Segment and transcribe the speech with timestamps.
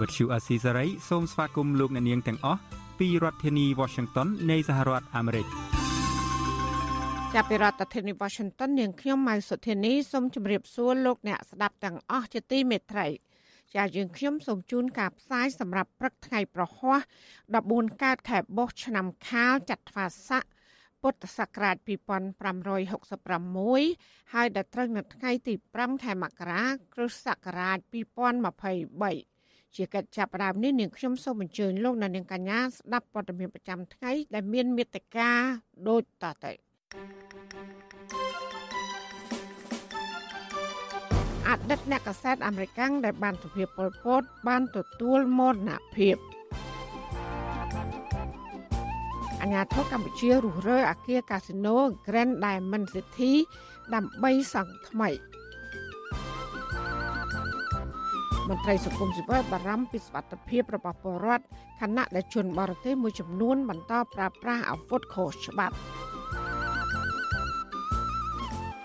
[0.00, 2.60] វត្តឈូអាស៊ីសេរីសូមស្វាគមន៍លោកអ្នកនាងទាំងអស់
[2.98, 5.46] ពីរដ្ឋធានី Washington នៃសហរដ្ឋអាមេរិក
[7.34, 13.06] ចាប់ពីរដ្ឋធានី Washington នាងខ្ញុំម៉ៅសុធានីសូមជម្រាបសួរលោកអ្នកស្ដាប់ទាំងអស់ជាទីមេត្រី
[13.74, 17.00] ចាយើងខ្ញុំសូមជូនការផ្សាយសម្រាប់ព្រឹកថ្ងៃប្រហ័ស
[17.52, 20.44] 14កើតខែបុស្សឆ្នាំខាលចត្វាស័ក
[21.02, 21.88] ពុទ្ធសករាជ2566
[24.34, 29.37] ហើយដល់ត្រូវនៅថ្ងៃទី5ខែមករាគ្រិស្តសករាជ2023
[29.76, 35.30] ជាកិច្ចចាប់ផ្ដើមនេះនាងខ្ញុំសូមអញ្ជើញលោកអ្នកនាងកញ្ញាស្ដាប់ព័ត៌មានប្រចាំថ្ងៃដែលមានមេត្តា
[35.88, 36.52] ដូចតទៅ
[41.48, 46.16] អតីតអ្នកកសែតអាមេរិកដែលបានសុភាពប៉ុលពតបានទទួលមរណភាព
[49.42, 53.32] អាញាធរកម្ពុជារុះរើអាគារកាស៊ីណូ Grand Diamond City
[53.94, 55.10] ដើម្បីសង់ថ្មី
[58.48, 61.44] មន្ត្រីសង្គមស៊ីវិលបារម្ភពីសុខភាពរបស់ពលរដ្ឋ
[61.80, 65.74] ខណៈដែលជនបរទេសមួយចំនួនបន្តប្រើប្រាស់អាវុធខុសច្បាប់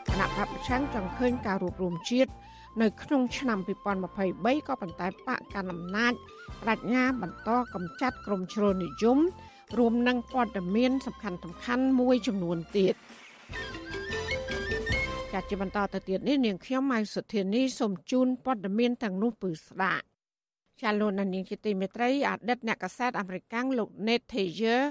[0.08, 2.32] គណៈបព្វឆាំងចង់ឃើញការរួបរวมជាតិ
[2.82, 6.14] នៅក្នុងឆ្នាំ2023ក៏ប៉ុន្តែបកកណ្ដាលអំណាច
[6.64, 9.18] ប្រាជ្ញាបន្តកម្ចាត់ក្រមជ្រុលនិយម
[9.78, 12.96] រួមនឹងព័ត៌មានសំខាន់សំខាន់មួយចំនួនទៀត
[15.34, 20.06] ចាត់ជាបន្តទៅទៀតនេះនាងខ្ញុំម៉ៃសុធានីសូមជូនព័ត៌មានទាំងនោះពឺស្ដាប់
[20.82, 24.82] ចាលោកនាងជាទីមេត្រីអតីតអ្នកកាសែតអាមេរិកលោក Nate Thayer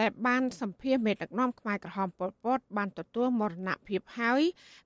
[0.00, 4.42] ដែលបានសម្ភាសមេដឹកនាំខ្មែរក្រហមប៉ុលពត បានទទួលមរណភាពហើយ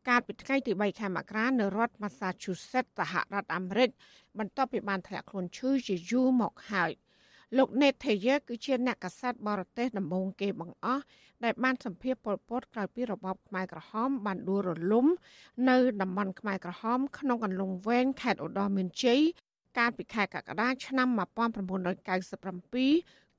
[0.08, 3.90] កាលពីថ្ងៃទី3ខែមករានៅរដ្ឋ Massachusetts សហរដ្ឋអាមេរិក
[4.38, 6.92] បន្ទាប់ពីបានធ្លាក់ខ្លួនឈឺជាយូរមកហើយ។
[7.56, 11.02] លោកណេតថេយើគឺជាអ្នកកាសែតបរទេសដំបូងគេបង្អស់
[11.44, 15.06] ដែលបានសម្ភាសប៉ុលពតក្រោយពីរបបខ្មែរក្រហមបានដួលរលំ
[15.68, 19.20] នៅតំបន់ខ្មែរក្រហម ក្នុងអន្លង់វែងខេត្តឧត្តរមានជ័យ
[19.78, 21.18] កាលពីខែកក្កដាឆ្នាំ1997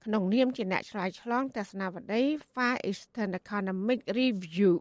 [0.05, 2.21] ក្នុងនាមជាអ្នកឆ្លើយឆ្លងទស្សនាវដ្តី
[2.53, 4.73] Far Eastern Economic Review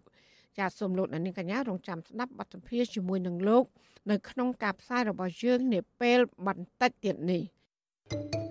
[0.58, 3.64] ចាសសូមលោកអ្នកនាងកញ្ញារងចាំស្ដាប់បទសម្ភាសជាមួយនឹងលោក
[4.10, 7.42] នៅក្នុងការផ្សាយរបស់យើងនាពេលបន្តិចទៀតនេះ
[8.10, 8.49] thank you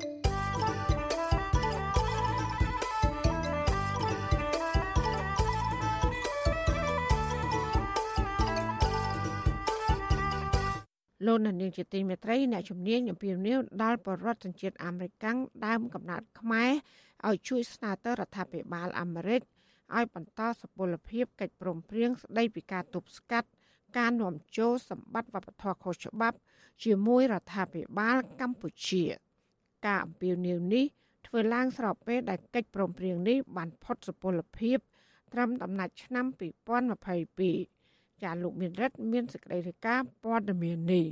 [11.26, 15.26] លោកនាងជាទីមេត្រីអ្នកជំនាញអំពីនីវដល់បរដ្ឋសញ្ជាតិអាមេរិក
[15.66, 16.72] ដើមកំណត់ខ្មែរ
[17.28, 19.42] ឲ្យជួយស្នើទៅរដ្ឋាភិបាលអាមេរិក
[19.96, 23.50] ឲ្យបន្តសុពលភាពកិច្ចព្រមព្រៀងស្តីពីការទប់ស្កាត់
[23.98, 26.38] ការនាំចូលសម្បត្តិវប្បធម៌ខុសច្បាប់
[26.84, 29.04] ជាមួយរដ្ឋាភិបាលកម្ពុជា
[29.86, 30.86] ការអំពាវនាវនេះ
[31.28, 34.78] ធ្វើឡើងស្របពេលដែលកិច្ចព្រមព្រៀងនេះបានផុតសុពលភាព
[35.34, 37.79] ត្រឹមដំណាច់ឆ្នាំ2022
[38.24, 41.06] ចាលោកមានរិទ្ធមានសេចក្តីរាយការណ៍ព័ត៌មាននេះ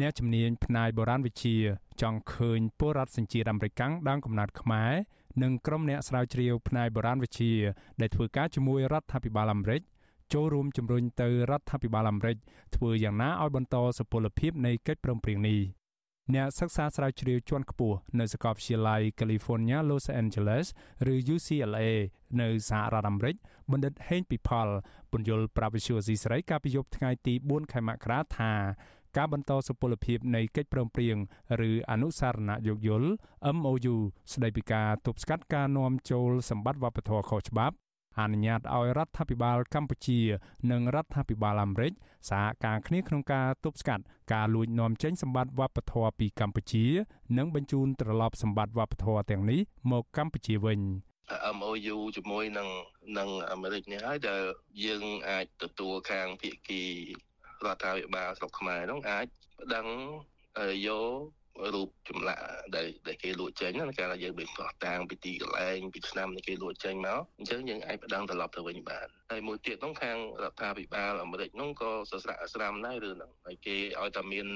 [0.00, 1.58] អ្នកជំនាញផ្នែកបុរាណវិទ្យា
[2.02, 3.72] ចង់ឃើញពលរដ្ឋសញ្ជាតិអាមេរិក
[4.08, 4.92] ដើមកំណត់ខ្មែរ
[5.42, 7.56] និងក្រុមអ្នកស្រាវជ្រាវផ្នែកបុរាណវិទ្យា
[8.00, 9.82] ដែលធ្វើការជាមួយរដ្ឋាភិបាលអាមេរិក
[10.32, 12.36] ចូលរួមជំរុញទៅរដ្ឋាភិបាលអាមេរិក
[12.74, 15.60] ធ្វើយ៉ាងណាឲ្យបន្តសុពលភាពនៃកិច្ចព្រមព្រៀងនេះ
[16.34, 20.66] អ្នកសិក្សាស្រាវជ្រាវជាន់ខ្ពស់នៅសាកលវិទ្យាល័យ California Los Angeles
[21.12, 21.88] ឬ UCLA
[22.40, 23.36] នៅសហរដ្ឋអាមេរិក
[23.70, 24.68] បណ្ឌិតហេងពិផល
[25.12, 28.52] ពន្យល់ប្រាវិសុយស៊ីស្រីកាលពីយប់ថ្ងៃទី4ខែមករាថា
[29.16, 31.16] ការបន្តសុពលភាពនៃកិច្ចព្រមព្រៀង
[31.68, 33.10] ឬអនុសារណៈយោគយល់
[33.56, 33.96] MOU
[34.32, 37.74] ស្តីពីការទប់ស្កាត់ការនាំចូលសម្បត្តិវប្បធម៌ខុសច្បាប់
[38.20, 40.20] អនុញ្ញាតឲ្យរដ្ឋាភិបាលកម្ពុជា
[40.70, 41.92] និងរដ្ឋាភិបាលអាមេរិក
[42.30, 44.02] សហការគ្នាក្នុងការទប់ស្កាត់
[44.32, 46.84] ការលួចនាំចេញសម្បត្តិវប្បធម៌ពីកម្ពុជា
[47.38, 49.60] និងបញ្ជូនត្រឡប់សម្បត្តិវប្បធម៌ទាំងនេះ
[49.92, 50.80] មកកម្ពុជាវិញ
[51.56, 52.68] MOU ជាមួយនឹង
[53.18, 54.42] នឹងអាមេរិកនេះហើយដែល
[54.84, 56.82] យើងអាចទទួលខាងភាគី
[57.64, 59.26] រដ្ឋាភិបាលស្រុកខ្មែរនោះអាច
[59.60, 59.86] ប្តឹង
[60.86, 61.18] យក
[61.74, 62.42] រូបចម្លាក់
[62.76, 74.46] ដែលដែលគេលក់ចេញណាកាលយើងបីផ្ោះតាំងពីទីកន្លែងពីឆ្នាំនេះគេលក់ចេញមកអញ្ចឹងយើងអាចប្តឹងត្រឡប់ទៅវិញបានហើយមួយទៀតនោះខាងរដ្ឋាភិបាលអាមេរិកនោះក៏សស្រាក់ស្រាំដែររឿងហ្នឹងហើយគេឲ្យតែមាន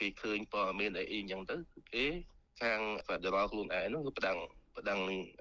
[0.00, 1.56] គេឃើញព័ត៌មានអីអញ្ចឹងទៅ
[1.94, 2.06] គេ
[2.62, 4.38] ខាង Federal ខ្លួនឯងនោះគឺប្តឹង
[4.78, 5.00] ប្តឹង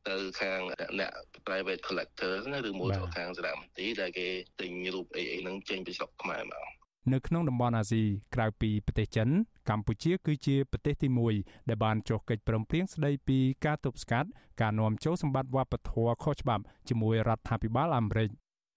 [0.10, 0.60] ទៅខាង
[1.00, 1.12] អ្នក
[1.48, 4.28] private collector ណាឬមួយទៅខាងសារមន្ទីរដែលគេ
[4.62, 6.66] ទិញរូបអីអីហ្នឹងចេញពីស្រុកខ្មែរមក
[7.14, 8.04] នៅក្នុងតំបន់អាស៊ី
[8.36, 9.30] ក្រៅពីប្រទេសចិន
[9.70, 11.08] កម្ពុជាគឺជាប្រទេសទី
[11.38, 14.30] 1ដែលបានចុះកិច្ចព្រមព្រៀងស្តីពីការទប់ស្កាត់
[14.62, 18.30] ការនាំចូលសម្បត្តិវប្បធម៌ខុសច្បាប់ជាមួយរដ្ឋាភិបាលអាមេរិក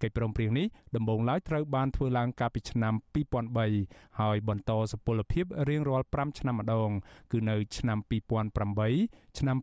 [0.03, 0.67] កិច្ចព្រមព្រៀងនេះ
[0.97, 2.95] ដំបូងឡើយត្រូវបានធ្វើឡើងកាលពីឆ្នាំ
[3.57, 6.91] 2003ហើយបន្តសុពលភាពរៀងរាល់5ឆ្នាំម្ដង
[7.33, 9.57] គឺនៅឆ្នាំ2008ឆ្នាំ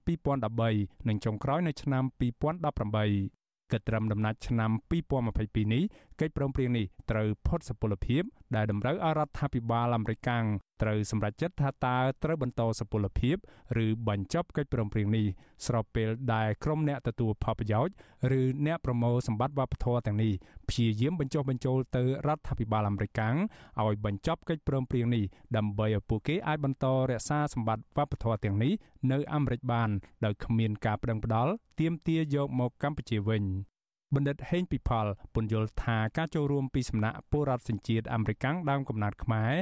[0.57, 4.71] 2013និងចុងក្រោយនៅឆ្នាំ2018គិតត្រឹមដំណាច់ឆ្នាំ
[5.21, 5.83] 2022នេះ
[6.21, 8.23] កិច្ចព្រមព្រៀងនេះត្រូវផុតសុពលភាព
[8.55, 10.29] ដែលតម្រូវឲ្យរដ្ឋាភិបាលអាមេរិក
[10.81, 13.35] ត្រូវសម្រេចចិត្តថាតើត្រូវបន្តសុពលភាព
[13.85, 15.25] ឬបញ្ចប់កិច្ចព្រមព្រៀងនេះ
[15.65, 17.93] ស្របពេលដែលក្រុមអ្នកទទួលផលប្រយោជន៍
[18.39, 20.33] ឬអ្នកប្រមូលសម្បត្តិវប្បធម៌ទាំងនេះ
[20.69, 25.23] ព្យាយាមបញ្ចុះបញ្ចូលទៅរដ្ឋាភិបាលអាមេរិកឲ្យបញ្ចប់កិច្ចព្រមព្រៀងនេះ
[25.57, 28.73] ដើម្បីឲ្យពួកគេអាចបន្តរក្សាសម្បត្តិវប្បធម៌ទាំងនេះ
[29.11, 29.89] នៅអាមេរិកបាន
[30.25, 33.43] ដោយគ្មានការបដិងផ្ដាល់ទាមទារយកមកកម្ពុជាវិញ
[34.15, 39.53] បណ្ឌិតហេងពិផលពន្យល់ថាការចូលរួមពីសំណាក់ពលរដ្ឋសញ្ជាតិអាមេរិកដើមកំណត់ខ្មែរ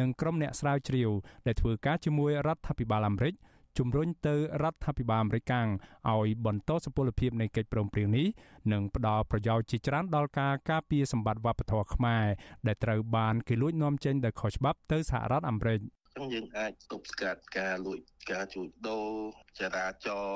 [0.00, 1.10] និងក្រុមអ្នកស្រាវជ្រាវ
[1.46, 3.34] ដែលធ្វើការជាមួយរដ្ឋាភិបាលអាមេរិក
[3.78, 8.26] ជំរុញទៅរដ្ឋាភិបាលអាមេរិកឲ្យបន្តសុពលភាពនៃកិច្ចព្រមព្រៀងនេះ
[8.72, 12.24] និងផ្ដល់ប្រយោជន៍ជាច្រើនដល់ការការពារសម្បត្តិវប្បធម៌ខ្មែរ
[12.66, 15.80] ដែលត្រូវបានគេលួចនាំចេញដោយខុសច្បាប់ទៅសហរដ្ឋអាមេរិក
[16.14, 17.98] ចឹងយើងអាចទប់ស្កាត់ការលួច
[18.32, 19.10] ការជួញដូរ
[19.58, 20.26] ចរាចរ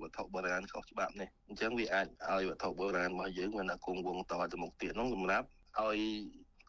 [0.00, 5.46] វត្ថុបុរាណខុសច្បាប់នេះអញ្ចឹងវាអាចឲ្យវត្ថុបុរាណរបស់យើងមានគង់វង្សតទៅមុខទៀតនោះសម្រាប់
[5.80, 6.00] ឲ្យ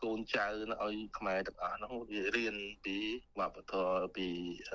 [0.04, 0.48] កូនចៅ
[0.84, 2.98] ឲ្យខ្មែរទាំងអស់នោះវារៀនពី
[3.40, 4.28] វប្បធម៌ពី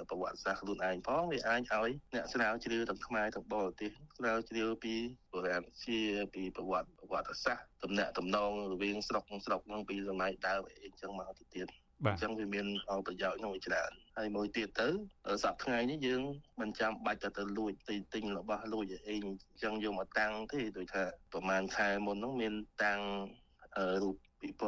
[0.08, 4.94] ប្រវត្តិសាស្ត្រខ្លួនឯងផងវាអាចឲ្យអ្នកស្រាវជ្រាវទាំងខ្មែរទាំងបរទេសស្រាវជ្រាវពី
[5.32, 6.00] បុរាណជា
[6.34, 11.66] ពីប្រវត្តិប្រវត្តិសាស្ត្រតំណាក់តំណងរវាងស្រុកស្រុកនឹងពីសម័យដើមអីចឹងមកទៅទៀត
[12.06, 14.88] អញ្ចឹងវាមានផលប្រយោជន៍នោះច្រើនហើយមួយទៀតទៅ
[15.44, 16.22] សប្តាហ៍ថ្ងៃនេះយើង
[16.60, 21.02] មិនចាំបាច់ទៅទៅលួចទៅទិញរបស់លួចអីអញ្ចឹងយកមកតាំងទេដូចថា
[21.32, 22.54] ប្រហែលខែមុនហ្នឹងមាន
[22.84, 23.00] តាំង
[24.02, 24.62] រូបពីព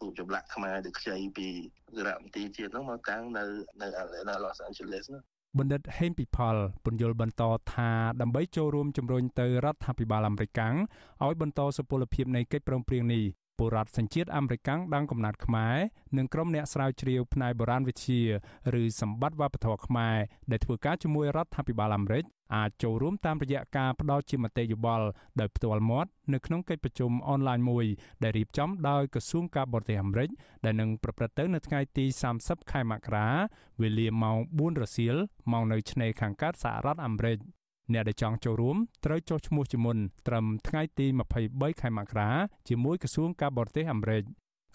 [0.00, 1.48] រូបចម្លាក់ខ្មែរដែលខ្ចីពី
[1.96, 3.44] សារមន្ទីរជាតិហ្នឹងមកតាំងនៅ
[3.80, 3.86] នៅ
[4.28, 5.20] នៅ Los Angeles ណា
[5.58, 7.42] បណ្ឌិតហេងពិផលពន្យល់បន្ត
[7.72, 7.90] ថា
[8.20, 13.24] ដើម្បីចូលរួមជំរុញទៅរដ្ឋាភិបាលអាមេរិកឲ្យបន្តសុពលភាពនៃកិច្ចព្រមព្រៀងនេះ
[13.60, 14.60] ពលរដ្ឋសញ្ជាតិអាមេរិក
[14.94, 15.76] ដើមកំណត់ខ្មែរ
[16.16, 18.22] និងក្រុមអ្នកស្រាវជ្រាវផ្នែកបុរាណវិទ្យា
[18.80, 20.16] ឬសម្បត្តិវប្បធម៌ខ្មែរ
[20.50, 22.24] ដែលធ្វើការជាមួយរដ្ឋាភិបាលអាមេរិក
[22.56, 25.06] អាចចូលរួមតាមរយៈការផ្ដល់ជាមតិយោបល់
[25.40, 27.86] ដោយផ្ទាល់មាត់នៅក្នុងកិច្ចប្រជុំអនឡាញមួយ
[28.22, 30.30] ដែលរៀបចំដោយក្រសួងការបរទេសអាមេរិក
[30.64, 32.04] ដែលនឹងប្រព្រឹត្តទៅនៅថ្ងៃទី
[32.38, 33.28] 30ខែមករា
[33.80, 35.16] វេលាម៉ោង4រសៀល
[35.52, 37.38] ម៉ោងនៅឆ្នេរខាងកើតសហរដ្ឋអាមេរិក
[37.92, 39.96] អ្នកដែលចង់ចូលរួមត្រូវចុះឈ្មោះជាមុន
[40.28, 41.06] ត្រឹមថ្ងៃទី
[41.44, 42.30] 23ខែមករា
[42.68, 44.22] ជាមួយក្រសួងការបរទេសអាមេរិក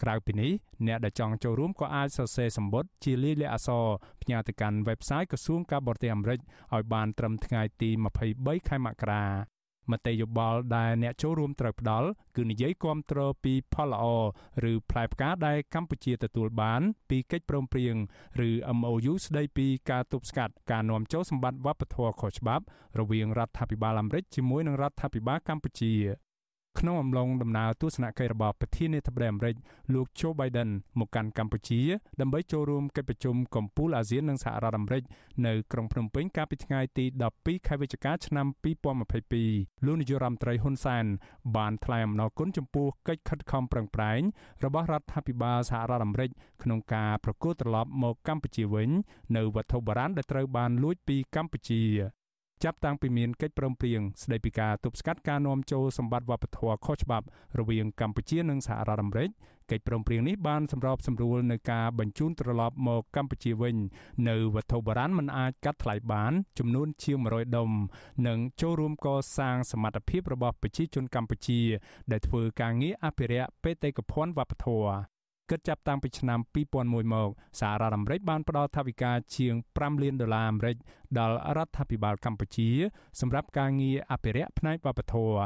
[0.02, 0.52] ក្រៅពីនេះ
[0.86, 3.84] អ្នកដែលចង់ចូលរួមក៏អាចសរសេរសម្បត្តិជាលាយលក្ខណ៍អក្សរ
[4.22, 6.38] ផ្ញើទៅកាន់ website ក្រសួងការបរទេសអាមេរិក
[6.74, 7.90] ឲ្យបានត្រឹមថ្ងៃទី
[8.28, 9.55] 23ខែមករា
[9.92, 14.04] មតិយោបល់ដែលអ្នកចូលរួមត្រូវផ្ដល់គឺនិយាយគាំទ្រពីផលល្អ
[14.70, 16.80] ឬផ្លែផ្កាដែលកម្ពុជាទទួលបាន
[17.10, 17.94] ពីកិច្ចព្រមព្រៀង
[18.48, 22.64] ឬ MOU ស្ដីពីការទប់ស្កាត់ការនាំចូលសម្បត្តិវប្បធម៌ខុសច្បាប់
[23.00, 25.92] រវាងរដ្ឋាភិបាលអាមេរិកជាមួយនឹងរដ្ឋាភិបាលកម្ពុជា
[26.80, 29.54] ក្នុងអំឡុងដំណើរទស្សនកិច្ចរបស់ប្រធានាធិបតីអាមេរិក
[29.94, 31.80] លោក Joe Biden មកកាន់កម្ពុជា
[32.20, 35.02] ដើម្បីចូលរួមកិច្ចប្រជុំកំពូលអាស៊ាននិងសហរដ្ឋអាមេរិក
[35.46, 37.04] នៅក្រុងភ្នំពេញកាលពីថ្ងៃទី
[37.36, 38.46] 12ខែវិច្ឆិកាឆ្នាំ
[39.16, 41.04] 2022លោកនាយរដ្ឋមន្ត្រីហ៊ុនសែន
[41.56, 44.20] បានថ្លែងអំណរគុណចំពោះកិច្ចខិតខំប្រឹងប្រែង
[44.64, 46.30] របស់រដ្ឋាភិបាលសហរដ្ឋអាមេរិក
[46.62, 48.90] ក្នុងការប្រគល់ត្រឡប់មកកម្ពុជាវិញ
[49.36, 51.82] នៅវត្ថុបុរាណដែលត្រូវបានលួចពីកម្ពុជា
[52.64, 57.26] ចាប់តាំងពីមានកិច្ចព្រមព្រៀងស្តីពីការទប់ស្កាត់ការនាំចូលសម្បត្តិវប្បធម៌ខុសច្បាប់
[57.58, 59.30] រវាងកម្ពុជានិងសហរដ្ឋអាមេរិក
[59.70, 63.76] កិច្ចព្រមព្រៀងនេះបានសម្របសម្រួលនៅការបញ្ជូនត្រឡប់មកកម្ពុជាវិញ
[64.28, 67.70] នៅវត្ថុបុរាណមិនអាចកាត់ថ្លៃបាន ចំនួនជាង100ដុំ
[68.26, 71.60] និងចូលរួមកសាងសមត្ថភាពរបស់ប្រជាជនកម្ពុជា
[72.10, 75.15] ដែលធ្វើការងារអភិរក្សបេតិកភណ្ឌវប្បធម៌
[75.50, 76.40] គិតចាប់តាំងពីឆ្នាំ
[76.76, 80.76] 2001មកសហរដ្ឋអាមេរិកបានផ្ដល់ថវិកាជាង5លានដុល្លារអាមេរិក
[81.18, 82.70] ដល់រដ្ឋាភិបាលកម្ពុជា
[83.20, 85.38] សម្រាប់ការងារអភិរក្សផ្នែកវប្បធម៌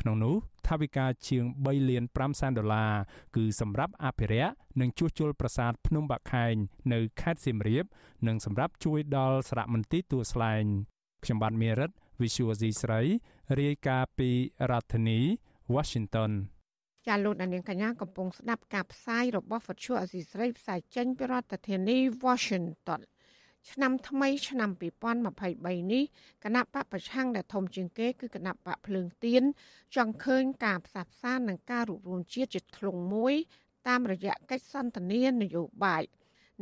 [0.00, 0.36] ក្នុងនោះ
[0.68, 2.92] ថវិកាជាង3លាន5សែនដុល្លារ
[3.36, 6.54] គឺសម្រាប់អភិរក្សនិងជួសជុលប្រាសាទភ្នំបាក់ខែង
[6.92, 7.84] នៅខេត្តសៀមរាប
[8.26, 10.64] និងសម្រាប់ជួយដល់សារមន្ទីរទួលស្លែង
[11.24, 11.90] ខ្ញុំបាទមេរិត
[12.22, 13.00] Visual C ស្រី
[13.60, 14.30] រាយការណ៍ពី
[14.70, 15.18] រដ្ឋធានី
[15.74, 16.32] Washington
[17.08, 23.00] ចាលោកនាងកញ្ញាកំពុងស្ដាប់ការផ្សាយរបស់វិទ្យុអសីស្រីផ្សាយចេញពីរដ្ឋធានី Washington
[23.70, 26.04] ឆ្នាំថ្មីឆ្នាំ2023នេះ
[26.44, 29.42] គណៈបកប្រឆាំងដែលធំជាងគេគឺគណៈបកភ្លើងទៀន
[29.96, 33.34] ចង់ឃើញការផ្សះផ្សានិងការរួបរวมជាតិជាធ្លុងមួយ
[33.88, 36.02] តាមរយៈកិច្ចសន្ទនានយោបាយ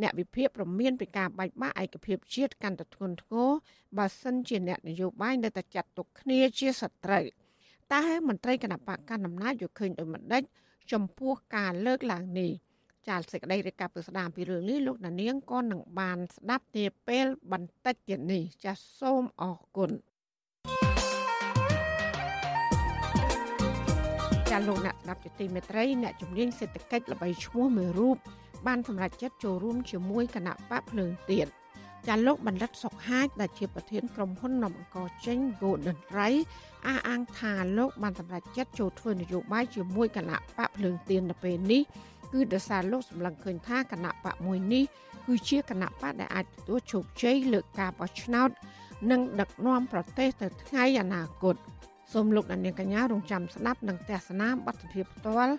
[0.03, 3.51] អ្នកវិភាគប្រមានពីការបែកបាក់ឯកភាពជាតិកាន់តែធ្ងន់ធ្ងរ
[3.99, 7.27] បើសិនជាអ្នកនយោបាយនៅតែចាត់ទុកគ្នាជាសត្រូវ។
[7.95, 10.43] តែមន្ត្រីគណៈបកកណ្ដាលអំណាចយកឃើញដោយមិនដេច
[10.93, 12.51] ចំពោះការលើកឡើងនេះ
[13.09, 19.91] ចាលសេចក្តីរាយការណ៍ពីស្ដាមពីរឿងនេះលោកណានៀងក៏នឹងបានស្ដាប់នាពេលបន្តិចទៀតនេះចាសសូមអរគុណ
[24.51, 28.17] ចាលោកអ្នកស្ដាប់ជាទីមេត្រីអ្នកជំនាញសេដ្ឋកិច្ចល្បីឈ្មោះមួយរូប
[28.67, 31.47] បានសម្រេចចិត្តចូលរួមជាមួយគណៈបកភ្លើងទៀន
[32.09, 34.97] ចាលោកបណ្ឌិតសុកហាជដែលជាប្រធានក្រុមហ៊ុននំអង្គ
[35.27, 36.35] ចេញ Golden Ray
[36.87, 41.83] អះអាងថាលោកបានសម្រេចចិត្តចូលធ្វើនយោបាយជាមួយគណៈបកភ្លើងទៀននៅពេលនេះ
[42.33, 44.85] គឺដោយសារលោកសម្លឹងឃើញថាគណៈបកមួយនេះ
[45.27, 48.51] គឺជាគណៈបកដែលអាចទទួលជោគជ័យលើកការបោះឆ្នោត
[49.11, 51.57] និងដឹកនាំប្រទេសទៅថ្ងៃអនាគត
[52.13, 55.55] សូមលោកអ្នកនាងកញ្ញារងចាំស្ដាប់និងទស្សនាបទសម្ភាសន៍ផ្ទាល់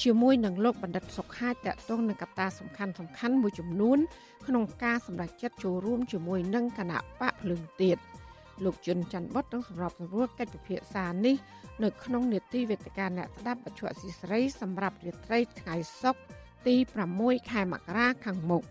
[0.00, 3.98] ជាមួយនឹងលោកបណ្ឌិតសុកហាជតកតងនឹងកត្តាសំខាន់សំខាន់មួយចំនួន
[4.46, 7.98] ក្នុងការសម្រេចចិត្តចូលរួមជាមួយនឹងគណៈបកភ្លើងទៀត
[8.64, 11.36] លោកជុនច័ន្ទបុតនឹងសម្របសម្រួលកិច្ចពិភាក្សានេះ
[11.82, 16.22] នៅក្នុងនេតិវេទិកាអ្នកស្ដាប់បច្ចុប្បន្នស៊ីស្រីសម្រាប់រាត្រីថ្ងៃសុក្រ
[16.66, 16.76] ទី
[17.12, 18.62] 6ខែមករាខាងមុខ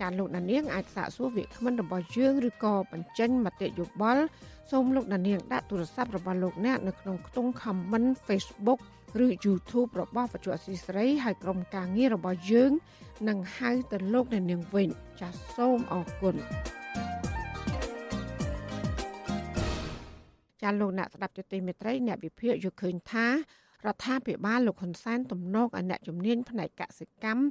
[0.00, 4.24] ចាលោកដានៀងអាចសាកសួរវាគ្មិនរបស់យើងឬក៏បញ្ចេញមតិយោបល់
[4.70, 8.80] សូមលោកដានៀងដាក់ទូរស័ព្ទរបស់លោកអ្នកនៅក្នុងខ្ទង់ comment Facebook
[9.24, 12.72] ឬ YouTube របស់វិទ្យុអសីស្រីហើយក្រុមការងាររបស់យើង
[13.28, 14.88] នឹងហៅទៅលោកអ្នកនាងវិញ
[15.20, 16.36] ចាសសូមអរគុណ
[20.62, 23.26] ចាលោកអ្នកស្ដាប់ជទីមេត្រីអ្នកវិភាគយល់ឃើញថា
[23.86, 27.42] រដ្ឋាភិបាលលោកហ៊ុនសែនទំនងឲ្យអ្នកជំនាញផ្នែកកសិកម្ម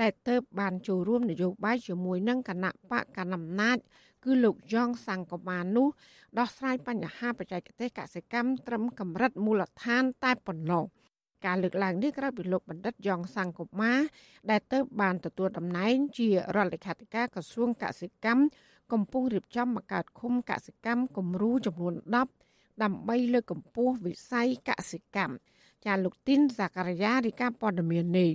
[0.00, 3.78] តែទៅបានចូលរួមនយោបាយជាមួយនឹងគណៈបកកណ្ដាលអំណាច
[4.24, 5.88] គឺលោកយ៉ងសង្កមានោះ
[6.38, 10.84] ដោះស្រាយបញ្ហាបច្ចេកទេសកសិកម្មត្រឹមកម្រិតមូលដ្ឋានតែប៉ុណ្ណោះ
[11.46, 13.92] ការលើកឡើងនេះក្រោយពីលោកបណ្ឌិតយ៉ងសង្កុមា
[14.50, 18.42] ដែលទៅបានទទួលតំណែងជារដ្ឋលេខាធិការក្រសួងកសិកម្ម
[18.92, 21.94] កំពុងរៀបចំបង្កើតឃុំកសិកម្មគំរូចំនួន
[22.38, 25.34] 10ដើម្បីលើកកម្ពស់វិស័យកសិកម្ម
[25.86, 28.30] ចាលោកទីនសាការីយ៉ារីកាព័ត៌មាននេះ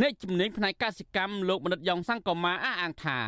[0.00, 3.18] អ្នកជំនាញផ្នែកកសិកម្មលោកបណ្ឌិតយ៉ងសង្កុមាអះអាងថា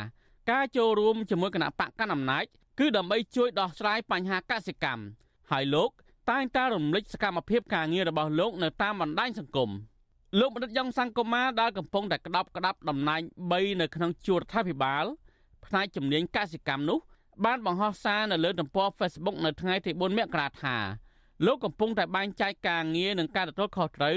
[0.50, 2.44] ការចូលរួមជាមួយគណៈបកកណ្ដាលអំណាច
[2.78, 5.04] គឺដើម្បីជួយដោះស្រាយបញ្ហាកសិកម្ម
[5.50, 5.90] ហើយលោក
[6.30, 9.70] តែងតែរំលេចសកម្មភាពការងាររបស់លោកនៅតាមបណ្ដាញសង្គម
[10.38, 15.04] លោកបណ្ឌិតយ៉ងសង្គមាដែលកំពុងតែក្តាប់ក្តាប់តំណែង3នៅក្នុងជួររដ្ឋាភិបាល
[15.66, 16.98] ផ្នែកជំនាញកសិកម្មនោះ
[17.44, 20.76] បានបង្ហោះសារនៅលើទំព័រ Facebook នៅថ្ងៃទី4មករាថា
[21.46, 24.16] លោកកំពុងតែបែងចែកការងារនិងការទទួលខុសត្រូវ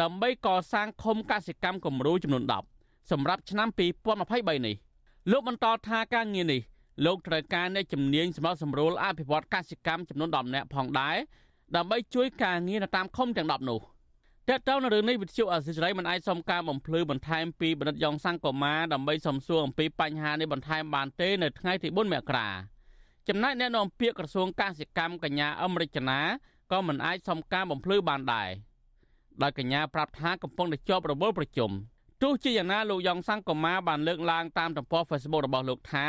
[0.00, 2.44] ដើម្បីកសាងឃុំកសិកម្មគំរូចំនួន
[2.76, 4.76] 10សម្រាប់ឆ្នាំ2023នេះ
[5.30, 6.62] លោកបន្តថាការងារនេះ
[7.04, 11.16] លោកត្រូវការអ្នកជំនាញសម្រាប់សម្រួលអភិវឌ្ឍកសិកម្មចំនួន10នាក់ផងដែរ
[11.74, 13.80] ដើម្បីជួយការងារនៅតាមឃុំទាំង10នោះ
[14.48, 22.48] តើតើនៅរឿងនេះវិទ្យុអសិរ័យមិនអាចសុំការបំភ្លឺបន្ថែមពីបណ្ឌិតយ៉ងសង្គមាដើម្បីសំសួរអំពីបញ្ហានេះបន្ថែមបានទេនៅថ្ងៃទី4មករា
[23.28, 26.20] ចំណែកអ្នកនាំពាក្យក្រសួងកសិកម្មកញ្ញាអមរិចនា
[26.72, 28.48] ក៏មិនអាចសុំការបំភ្លឺបានដែរ
[29.42, 31.70] ដោយកញ្ញាប្រាប់ថាកំពុងតែជាប់រវល់ប្រជុំ
[32.22, 36.06] ទោះជាយ៉ាងណាលោកយ៉ងសង្គមាបានលើកឡើងតាមទំព័រ Facebook របស់លោកថា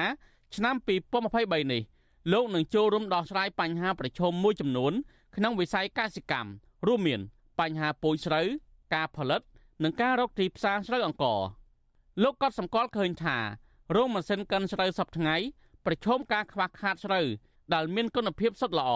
[0.55, 0.75] ឆ្នាំ
[1.23, 1.81] 2023នេះ
[2.33, 4.93] លោកនឹងចូលរួមដោះស្រាយបញ្ហាប្រឈមមួយចំនួន
[5.39, 6.51] ក្នុងវិស័យកសិកម្ម
[6.87, 7.21] រួមមាន
[7.59, 8.47] បញ្ហាពូជស្រូវ
[8.95, 9.41] ការផលិត
[9.83, 11.41] និងការរកទីផ្សារស្រូវអង្ករ
[12.23, 13.37] លោកក៏សម្គាល់ឃើញថា
[13.95, 15.35] រោងម៉ាស៊ីនកិនស្រូវសពថ្ងៃ
[15.85, 17.25] ប្រឈមការខ្វះខាតស្រូវ
[17.73, 18.91] ដែលមានគុណភាពសុទ្ធល្អ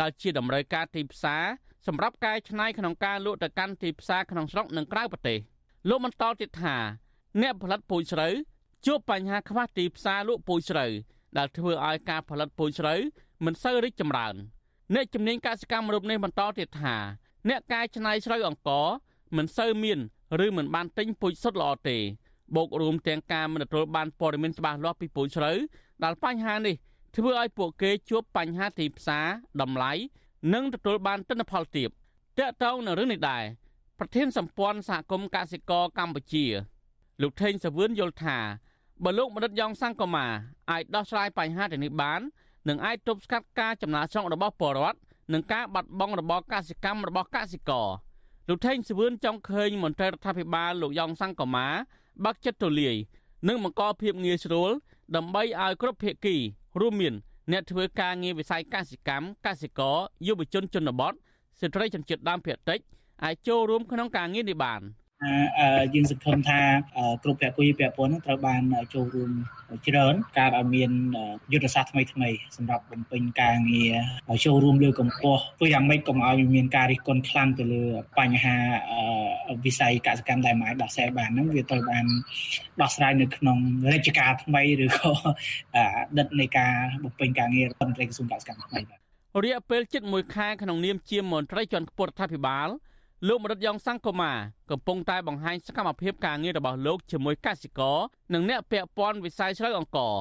[0.00, 1.42] ដែលជាតម្រូវការទីផ្សារ
[1.86, 5.38] សម្រាប់កែច្នៃក្នុងការលក់ទៅកាន់ទីផ្សារក្នុងស្រុកនិងក្រៅប្រទេស
[5.88, 6.76] លោកបន្តទៀតថា
[7.40, 8.32] អ្នកផលិតពូជស្រូវ
[8.86, 10.92] ជួបបញ្ហាខ្វះទីផ្សារលក់ពូជស្រូវ
[11.38, 13.00] ដែលធ្វើឲ្យការផលិតពូជស្រូវ
[13.44, 14.36] មិនសូវរីកចម្រើន
[14.94, 16.96] អ្នកជំនាញកសិកម្មរូបនេះបន្តទៀតថា
[17.48, 18.86] អ្នកកែច្នៃស្រូវអង្ករ
[19.36, 19.98] មិនសូវមាន
[20.44, 21.98] ឬមិនបានទិញពូជសុទ្ធល្អទេ
[22.56, 25.56] បូករួមទាំងការមិនទទួលបានព័ត៌មានច្បាស់លាស់ពីពូជស្រូវ
[26.04, 26.74] ដែលបញ្ហានេះ
[27.16, 29.26] ធ្វើឲ្យពួកគេជួបបញ្ហាទីផ្សារ
[29.60, 29.92] តម្លៃ
[30.54, 33.44] និងទទួលបានទិន្នផលទាបតកតងនៅរឿងនេះដែរ
[33.98, 36.46] ប្រធានសម្ព័ន្ធសហគមន៍កសិករកម្ពុជា
[37.22, 38.38] លោកថេងសាវឿនយល់ថា
[39.04, 40.26] បើលោកបណ្ឌិតយ៉ងសង្គមា
[40.70, 42.20] អាចដោះស្រាយបញ្ហាទាំងនេះបាន
[42.68, 44.98] នឹងអាចទប់ស្កាត់ការចំណាកស្រុករបស់ពលរដ្ឋ
[45.32, 47.88] និងការបាត់បង់របរកសិកម្មរបស់កសិករ
[48.48, 51.66] លោកថេងសវឿនចង់ឃើញមន្ត្រីរដ្ឋាភិបាលលោកយ៉ងសង្គមា
[52.24, 52.96] បាក់ចិត្តទូលាយ
[53.48, 54.70] និងបង្កភាពងាយស្រួល
[55.16, 56.36] ដើម្បីឲ្យគ្រប់ភាគី
[56.80, 57.14] រួមមាន
[57.52, 61.12] អ្នកធ្វើការងារវិស័យកសិកម្មកសិករយុវជនជនបទ
[61.60, 62.80] ស្ត្រីជនជាតិដើមភាគតិច
[63.24, 64.82] អាចចូលរួមក្នុងការងារនេះបាន។
[65.94, 66.60] យើងសង្ឃឹមថា
[67.22, 68.62] គ្រប់ពាក់ព័ន្ធពាក់ព័ន្ធនឹងត្រូវបាន
[68.94, 69.30] ចូលរួម
[69.88, 70.90] ច្រើនការឲ្យមាន
[71.52, 73.94] យុទ្ធសាស្ត្រថ្មីថ្មីសម្រាប់បំពេញការងារ
[74.44, 77.82] ចូលរួមលើកម្ពស់ធ្វើយ៉ាងម៉េចកុំឲ្យមានការរិះគន់ខ្លាំងទៅលើ
[78.18, 78.56] បញ្ហា
[79.64, 82.04] វិស័យកសិកម្មដែលមិនអាចដោះស្រាយបានហ្នឹងវាត្រូវបាន
[82.82, 83.58] ដោះស្រាយនៅក្នុង
[83.92, 85.12] រជ្ជកាលថ្មីឬក៏
[86.18, 86.72] ដិតនៃការ
[87.04, 88.98] បំពេញការងាររដ្ឋមន្ត្រីក្រសួងកសិកម្មថ្មីបាទ
[89.44, 92.68] រយៈពេលជិត1ខែក្នុងនាមជាមន្ត្រីជាន់ខ្ពស់រដ្ឋាភិបាល
[93.28, 94.32] លោកម្រិតយ៉ងសង្គមា
[94.70, 97.98] កំពុងតែបង្ហាញសកម្មភាពការងាររបស់លោកជាមួយកសិករ
[98.34, 100.14] និងអ្នកពាក់ព័ន្ធវិស័យស្រូវអង្ករ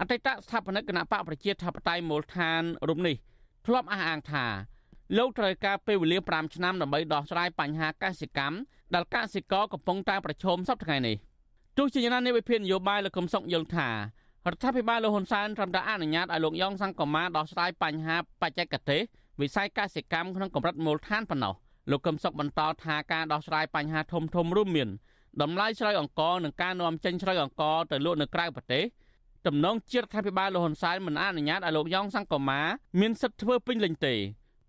[0.00, 3.16] អតីតស្ថាបនិកគណៈបកប្រជាធិបតេយ្យមូលដ្ឋានរូបនេះ
[3.66, 4.46] ធ្លាប់អះអាងថា
[5.16, 8.56] លោកត្រូវការពេលវេលា5ឆ្នាំដើម្បីដោះស្រាយបញ្ហាកសិកម្ម
[8.94, 11.16] ដែលកសិករកំពុងតែប្រឈមសពថ្ងៃនេះ
[11.78, 13.96] ទោះជាយ៉ាងណានៃវិភាគនយោបាយលោកកឹមសុខយល់ថារ
[14.54, 19.02] ដ្ឋាភិបាលលោកហ៊ុនសែនត្រឹមតែអនុញ្ញាតឲ្យលោកយ៉ងសង្គមាដោះស្រាយបញ្ហាបច្ចេកទេស
[19.40, 21.54] វិស័យកសិកម្មក្នុងកម្រិតមូលដ្ឋានប៉ុណ្ណោះ
[21.90, 24.88] លោកកឹមសុខបន្តថាការដោះស្រាយបញ្ហាធំធំរួមមាន
[25.42, 28.84] តម្លៃស្រូវអង្ករនិងការនាំចេញស្រូវអង្ករទៅលក់នៅក្រៅប្រទេស
[29.46, 32.60] តំណងជាតិរដ្ឋាភិបាលលោកហ៊ុនសែនមិនអនុញ្ញាតឲ្យលោកយ៉ងសង្គមា
[33.00, 34.14] មានសិទ្ធិធ្វើពេញលេញទេ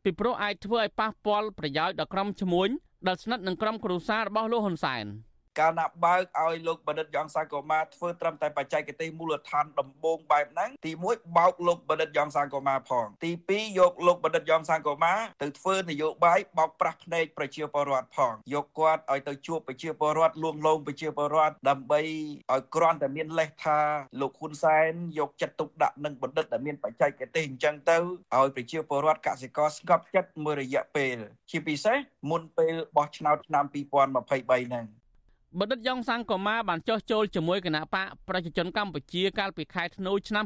[0.03, 2.69] ពីព្រោះអាចធ្វើឲ្យប៉ះពាល់ប្រយោជន៍ដល់ក្រុមឈ្មួញ
[3.07, 5.05] ដែលស្និទ្ធនឹងក្រុមគ្រួសាររបស់លោកហ៊ុនសែន។
[5.59, 22.01] កាលណាបើកឲ្យលោកបណ្ឌិតយ៉ងសាកូម៉ាធ្វើត្រឹមតែបច្ចេកទេសមូលដ្ឋានដំបូងបែបហ្នឹងទី1បោកលោកបណ្ឌិតយ៉ងសាកូម៉ាផងទី2យកលោកបណ្ឌិតយ៉ងសាកូម៉ាទៅធ្វើនយោបាយបោកប្រាស់ភ្នែកប្រជាពលរដ្ឋផងយកគាត់ឲ្យទៅជួបប្រជាពលរដ្ឋលួងលោមប្រជាពលរដ្ឋដើម្បី
[22.53, 23.79] ឲ្យគ្រាន់តែមានលេសថា
[24.21, 31.17] លោកហ៊ុនសែនយកចិត្តទុកដាក់នឹងបណ្ឌិតដែលមានបច្ចេកទេសអញ្ចឹងទៅឲ្យប្រជាពលរដ្ឋកសិករស្ងប់ចិត្តមួយរយៈពេល
[31.51, 31.97] ជាពិសេស
[32.31, 34.85] មុនពេលបោះឆ្នោតឆ្នាំ2023ហ្នឹង
[35.59, 40.45] បណ្ឌិតយ៉ងសាំងកូម៉ាបានចុះចូលជាមួយគណៈបកប្រជាជនកម្ពុជាកាលពីខែធ្នូឆ្នាំ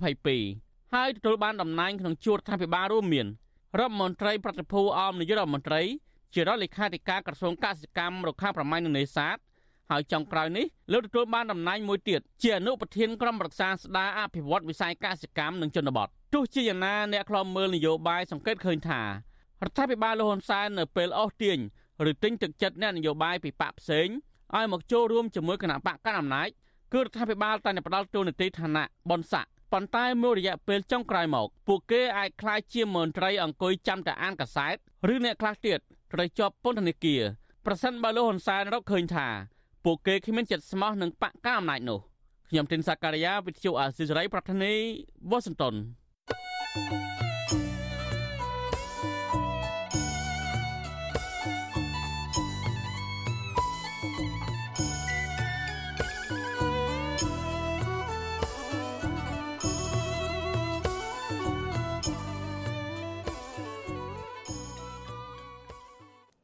[0.00, 3.26] 2022ហើយទទួលបានតំណែងក្នុងជួររដ្ឋាភិបាលរួមមាន
[3.78, 5.82] រដ្ឋមន្ត្រីប្រតិភូអមនាយករដ្ឋមន្ត្រី
[6.34, 9.36] ជារដ្ឋលេខាធិការក្រសួងកសិកម្មរុក្ខាប្រមាញ់និងនេសាទ
[9.90, 19.08] ហើយចុងក្រោយនេះលោកទទួលបានតំណែងមួយទៀតជាអនុប្រធានក្រុមប្រឹក្សាស្ដារអភិវឌ្ឍវិស័យកសិកម្មនិងជនបទទោះជាយ៉ាងណាអ្នកខ្លំមើលនយោបាយសង្កេតឃើញថារ
[19.68, 21.58] ដ្ឋាភិបាលលហ៊ុនសែននៅពេលអស់ទាញ
[22.10, 24.08] ឬទិញទឹកចិត្តអ្នកនយោបាយពីបកផ្សេង
[24.56, 26.48] ឲ្យមកចូលរួមជាមួយគណៈបកកណ្ដាលអំណាច
[26.92, 34.76] គឺរដ្ឋាភិបាលតែផ្ដាល់ទូនាទីឋានៈបនស័កប៉ុន្តែមួយរយៈពេលចុងក្រោយមក ពួកគេអាចក្លាយជាមន្ត្រីអង្គុយចាំតែអានកសែត
[35.12, 35.78] ឬអ្នកខ្លះទៀត
[36.12, 37.22] ត្រូវជាប់ពន្ធនាគារ
[37.66, 39.26] ប្រសិនបើលោកហ៊ុនសែនរកឃើញថា
[39.84, 42.00] ពួកគេគ្មានចិត្តស្មោះនឹងបកកណ្ដាលអំណាចនោះ
[42.48, 44.72] ខ្ញុំទីនសាការីយ៉ាវិទ្យុអាស៊ីសេរីប្រធានី
[45.30, 45.74] វ៉ាស៊ីនតោន
[46.74, 47.11] thank you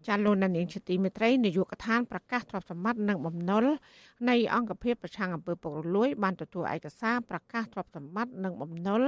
[0.09, 3.64] ចាលោកនាងជាទីមេត្រីនាយកដ្ឋានប្រកាសទ្រព្យសម្បត្តិនិងបំណុល
[4.29, 9.03] នៃអង្គភាពប្រឆាំងអំពើពុករលួយ បានទទួលឯកសារប្រកាសទ្រព្យសម្បត្តិនិងបំណុល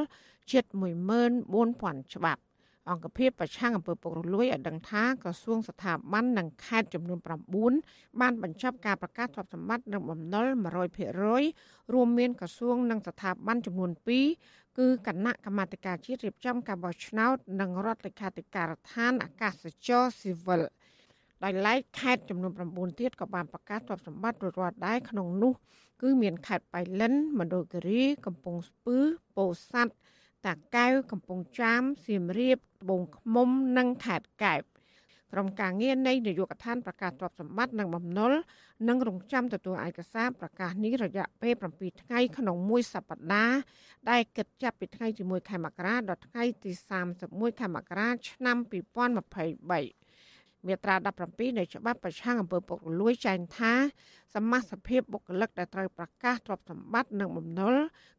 [0.53, 0.65] ជិត
[1.25, 2.43] 14000ច្បាប់
[2.91, 7.19] អង្គភាពប្រឆាំងអំពើពុករលួយឲ្យដឹងថាក្រសួងស្ថាប័ននិងខេត្តចំនួន
[7.69, 10.47] 9បានបញ្ចប់ការប្រកាសទ្រព្យសម្បត្តិនិងបំណុល
[11.21, 13.91] 100%រួមមានក្រសួងនិងស្ថាប័នចំនួន
[14.35, 20.63] 2គឺគណៈកម្មាធិការជាតិរៀបចំការបោះឆ្នោត និងរដ្ឋលេខាធិការដ្ឋានអាកាសចរស៊ីវិល
[21.45, 25.53] ដោយឡែកខេត្តចំនួន9ទៀតក៏បានប្រកាសទ្រព្យសម្បត្តិរដ្ឋដែរក្នុងនោះ
[26.03, 28.99] គឺមានខេត្តបៃលិនមណ្ឌលគិរីកំពង់ស្ពឺ
[29.37, 29.93] ពោធិ៍សាត់
[30.47, 33.49] តាកែវកំពង់ចាមសៀមរាបត្បូងឃ្មុំ
[33.79, 34.63] និងខេត្តកែប
[35.33, 38.33] ក្រុមការងារនៃនាយកដ្ឋានប្រកាសទ្រព្យសម្បត្តិនិងបំណុល
[38.89, 43.59] នឹងរងចាំទទួលឯកសារប្រកាសនេះរយៈពេល7ថ្ងៃក្នុងមួយសប្តាហ៍
[44.11, 46.71] ដែលគិតចាប់ពីថ្ងៃទី1ខែមករាដល់ថ្ងៃទី
[47.17, 48.57] 31ខែមករាឆ្នាំ
[49.99, 50.00] 2023
[50.67, 50.95] មាត្រា
[51.27, 53.73] 17នៃច្បាប់ប្រឆាំងអំពើពុករលួយចែងថា
[54.35, 57.75] សមាជិកភាពបុគ្គលិកដែលត្រូវប្រកាសទ្រព្យសម្បត្តិនិងបំណុល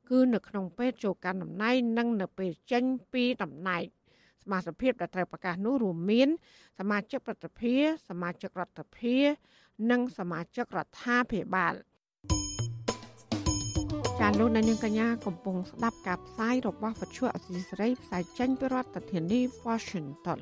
[0.10, 3.84] គឺនៅក្នុងពេលចូលកាន់តំណែងនិងនៅពេលចេញពីតំណែង
[4.44, 6.30] សមាជិកភាពដែលត្រូវប្រកាសនោះរួមមាន
[6.80, 7.76] សមាជិកប្រតិភិ
[8.10, 11.74] សមាជិករដ្ឋាភិបាលនិងសមាជិករដ្ឋាភិបាល
[14.20, 20.42] ចាលោកនាងកញ្ញាកំពុងស្ដាប់ការផ្សាយរបស់វិទ្យុអសីសេរីផ្សាយចេញពីរដ្ឋធានី Washington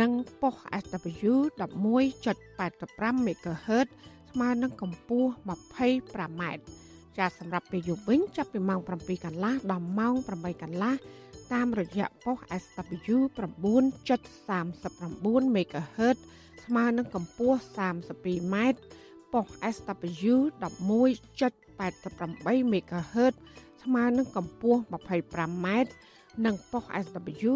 [0.00, 0.10] និង
[0.42, 3.86] ប៉ុស SW 11.85 MHz
[4.30, 6.42] ស្មើនឹងកម្ពស់ 25m
[7.18, 10.94] ចាសម្រាប់ពេលយប់វិញចាប់ពីម៉ោង7កន្លះដល់ម៉ោង8កន្លះ
[11.52, 16.16] តាមរយៈប៉ុស SW 9.39 MHz
[16.64, 18.56] ស្មើនឹងកម្ពស់ 32m
[19.32, 23.34] ប៉ុស SW 11.88 MHz
[23.82, 25.66] ស្មើនឹងកម្ពស់ 25m
[26.46, 27.52] និងប៉ុស SW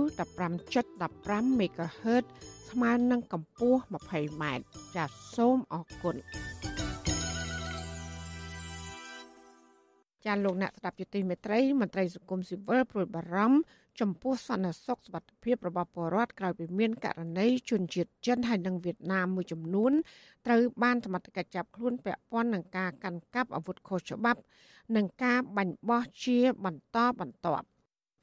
[0.68, 2.24] 15.15 MHz
[2.70, 4.44] ស្មើនឹងកម្ពស់ 20m
[4.96, 6.16] ចាសសូមអរគុណ
[10.26, 13.58] ចាលោកអ្នកស្ដាប់យុតិមេត្រីមន្ត្រីសង្គមស៊ីវិលព្រួយបារម្ភ
[14.00, 19.92] ចំពោះសន្តិសុខសុវត្ថិភាពរបស់ពលរដ្ឋក្រោយពីមានករណីជនជាតិចិនហើយនិងវៀតណាមមួយចំនួន
[20.46, 24.40] ត្រូវបានសមត្ថកិច្ចចាប់ខ្លួនពាក់ព័ន្ធនឹងការកាន់កាប់អាវុធខុសច្បាប់
[24.96, 27.66] និងការបាញ់បោះជាបន្តបន្ទាប់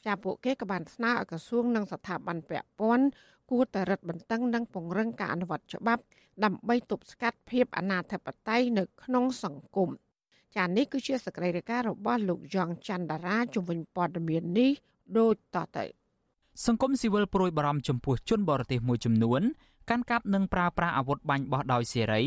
[0.05, 3.05] ចាពួកគេក៏បានស្នើឲ្យក្រសួងនិងស្ថាប័នពាក់ព័ន្ធ
[3.51, 6.01] គួរតែរឹតបន្តឹងនិងពង្រឹងការអនុវត្តច្បាប់
[6.43, 9.89] ដើម្បីទប់ស្កាត់ភាពអនាធិបតេយ្យនៅក្នុងសង្គម
[10.55, 14.71] ចានេះគឺជាសកម្មភាពរបស់លោកយ៉ងច័ន្ទតារាជំនាញព័ត៌មាននេះ
[15.17, 15.85] ដូចតទៅ
[16.65, 19.41] សង្គមស៊ីវិលប្រួយបារម្ភចំពោះជនបរទេសមួយចំនួន
[19.89, 22.23] កាន់កាប់និងប្រើប្រាស់អាវុធបាញ់បោះដោយសេរី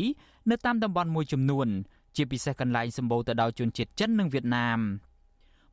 [0.49, 1.67] នៅតាមតំបន់មួយចំនួន
[2.15, 4.79] ជាពិសេសកន្លែងសម្បូរទៅដោយជនជាតិចិននិងវៀតណាម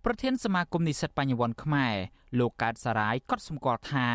[0.07, 1.95] ប្រធានសមាគមនិស្សិតបញ្ញវន្តខ្មែរ
[2.39, 4.09] លោកកើតសារាយកត់សម្គាល់ថា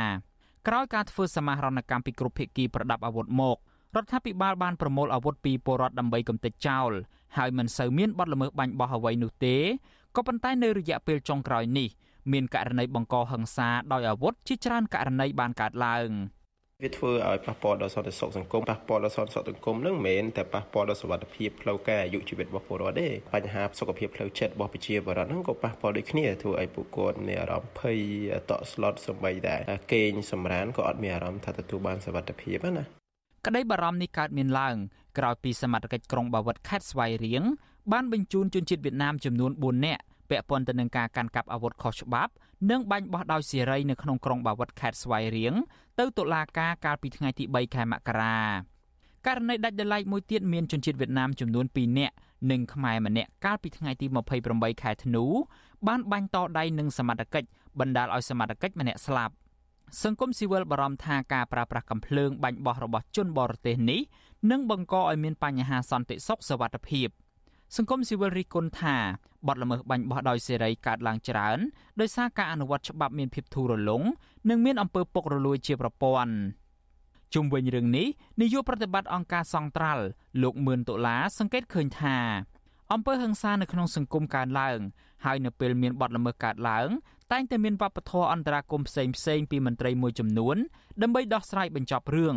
[0.68, 3.58] ក្រោយការធ្វើសមាហរណកម្មពីគ្រប់ភាគីប្រដាប់អាវុធមក
[3.96, 6.92] រដ្ឋាភិបាលបានប្រមូលអាវុធពីពលរដ្ឋដើម្បីកំទេចចោល
[7.38, 9.58] ហើយមិនសូវមានបទល្មើសបាញ់បោះអ្វីនោះទេ
[10.16, 11.90] ក៏ប៉ុន្តែនៅរយៈពេលចុងក្រោយនេះ
[12.32, 16.10] មានករណីបង្កហិង្សាដោយអាវុធជាច្រើនករណីបានកើតឡើង
[16.84, 28.00] វាធ្វើឲ្យប៉ះពាល់ដល់សន្តិសុខសង្គមប៉ះពាល់ដល់សន្តិសុខសង្គមនឹងមិនមែនតែប៉ះពាល់ដល់សុវត្ថិភាពផ្លូវកាយអាយុជីវិតរបស់ពលរដ្ឋទេបញ្ហាសុខភាពផ្លូវចិត្តរបស់ប្រជាពលរដ្ឋហ្នឹងក៏ប៉ះពាល់ដូចគ្នាធ្វើឲ្យពួកគាត់មានអារម្មណ៍ភ័យ
[28.50, 29.56] តក់ស្លុតសម្បីតែ
[29.94, 32.84] គេងសម្រានក៏អត់មានអារម្មណ៍ថាទទួលបានសុវត្ថិភាពណា
[33.46, 34.76] ក្តីបារម្ភនេះកើតមានឡើង
[35.18, 37.44] ក្រោយពីសមត្ថកិច្ចក្រុងបាវិតខេត្តស្វាយរៀង
[37.92, 42.32] បានបញ្ជូនជនជាតិវៀតណាមចំនួន4នាក់ ពាក់ព័ន្ធទៅនឹងការកាន់កាប់អាវុធខុសច្បាប់
[42.70, 45.54] និងបាញ់បោះដោយសេរីនៅក្នុងក្រុងបាវិតខេត្តស្វាយរៀង
[46.00, 48.40] ទៅតុលាការកាលពីថ្ងៃទី3ខែមករា
[49.28, 52.16] ករណីដាច់ដライមួយទៀតមានជនជាតិវៀតណាមចំនួន2នាក់
[52.52, 54.06] និងខ្មែរម្នាក់កាលពីថ្ងៃទី
[54.46, 55.24] 28ខែធ្នូ
[55.88, 57.48] បានបាញ់តដៃនឹងសមត្ថកិច្ច
[57.80, 59.34] បណ្ដាលឲ្យសមត្ថកិច្ចម្នាក់ស្លាប់
[60.04, 64.02] សង្គមស៊ីវិលបារម្ភថាការប្រើប្រាស់កំភ្លើងបាញ់បោះរបស់ជនបរទេសនេះ
[64.52, 67.08] នឹងបង្កឲ្យមានបញ្ហាសន្តិសុខសវត្ថិភាព។
[67.78, 68.96] សង្គមស៊ីវិលរិះគន់ថា
[69.48, 71.60] បទល្មើសបាញ់បោះដោយសេរីកើតឡើងច្រើន
[72.00, 74.02] ដោយសារការអនុវត្តច្បាប់មានភាពធូររលុង
[74.50, 76.34] និងមានអំពើពុករលួយជាប្រព័ន្ធ
[77.34, 78.08] ជុំវិញរឿងនេះ
[78.42, 80.04] នាយកប្រតិបត្តិអង្គការសង្ត្រាល់
[80.42, 82.18] លោកមឿនដុល្លារសង្កេតឃើញថា
[82.94, 84.80] អំពើហិង្សានៅក្នុងសង្គមកើនឡើង
[85.26, 86.90] ហើយនៅពេលមានបទល្មើសកើតឡើង
[87.32, 90.58] តែងតែមានវប្បធម៌អន្តរាគមផ្សេងផ្សេងពីមន្ត្រីមួយចំនួន
[91.02, 92.36] ដើម្បីដោះស្រាយបញ្ចប់រឿង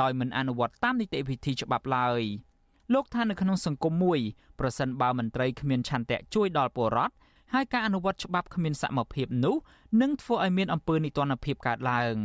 [0.00, 2.22] ដោយមិនអនុវត្តតាមនីតិវិធីច្បាប់ឡើយ។
[2.92, 4.20] លោកថានៅក្នុងសង្គមមួយ
[4.60, 7.14] ប្រសិនបើមន្ត្រីគ្មានឆន្ទៈជួយដល់ពលរដ្ឋ
[7.54, 9.56] ហើយការអនុវត្តច្បាប់គ្មានសមភាពនោះ
[10.00, 12.16] នឹងធ្វើឲ្យមានអំពើនីតិរដ្ឋភាពកើតឡើង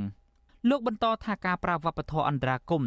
[0.69, 2.83] លោកបន្តថាការប្រើវប្បធម៌អន្តរាគម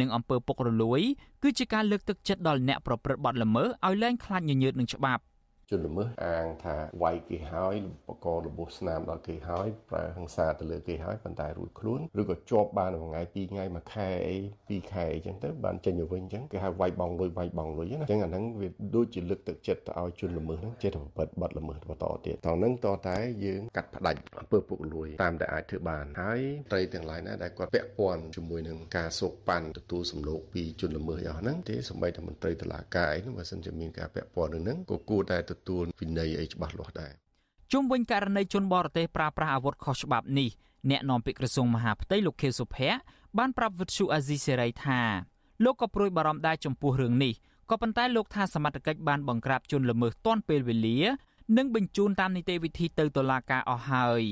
[0.00, 1.00] និងអំពើពុករលួយ
[1.42, 5.22] គឺជាការលើកទឹកចិត្តដល់អ្នកប្រព្រឹត្តបទល្មើសឲ្យលែងខ្លាចញញើតនឹងច្បាប់
[5.70, 7.74] ជនល្មើសអាងថាវាយគេហើយ
[8.08, 14.36] បកករបួសស្នាមដល់គេហើយប្រើហិង្សាទៅលើគេហើយប៉ុន្តែរួចខ្លួនឬក៏ជាប់បានមួយថ្ងៃពីរថ្ងៃមួយខែអី
[14.68, 26.40] ពីរខែអីចឹងទៅបានចេញទៅវិញចឹងគេហៅវាយបងលុយវាយបងលុយណាចឹងអាហ្នឹងវាដូចជាលើកទឹកចិត្តទៅឲ្យជនល្មើសហ្នឹងចេះតែប្រព្រឹត្តបទល្មើសបន្តទៀតតោះហ្នឹងតតែយើងកាត់ផ្ដាច់អំពើពុករលួយតាមដែលអាចធ្វើបានហើយ
[26.72, 37.12] ត្រីទាំងឡាយណាដែលគាត់ពាក់ព័ន្ធជាមួយនឹងការសោកប៉ាន់ទទួលសំណូកពីជនល្មើសយ៉ាងហ្នឹងទេសម្បីតែមន្ត្រីតុលាការអីហ្នឹងបើសិនជាមានការពាក់ព័ន្ធនឹងហ្នឹងក៏គួរតែទទួលវិន័យអីច្បាស់លាស់ដែរ
[37.72, 40.48] ជុំវិញករណីជនបរទេសប្រើប្រាស់អាវុធខុសច្បាប់នេះ
[40.90, 42.98] អ្នកនាំពាក្យក្រសួងមហាផ្ទៃលោកខៀវសុភ័ក្រ
[43.38, 45.00] បានប្រាប់វិទ្យុអាស៊ីសេរីថា
[45.64, 47.34] លោកក៏ព្រួយបារម្ភដែរចំពោះរឿងនេះ
[47.70, 50.98] ក៏ប៉ុន្តែលោកថាសមត្ថកិច្ចបានបង្ក្រាបជនល្មើសទាន់ពេលវេលា
[51.56, 54.22] និងបញ្ជូនតាមនីតិវិធីទៅតុលាការអស់ហើយ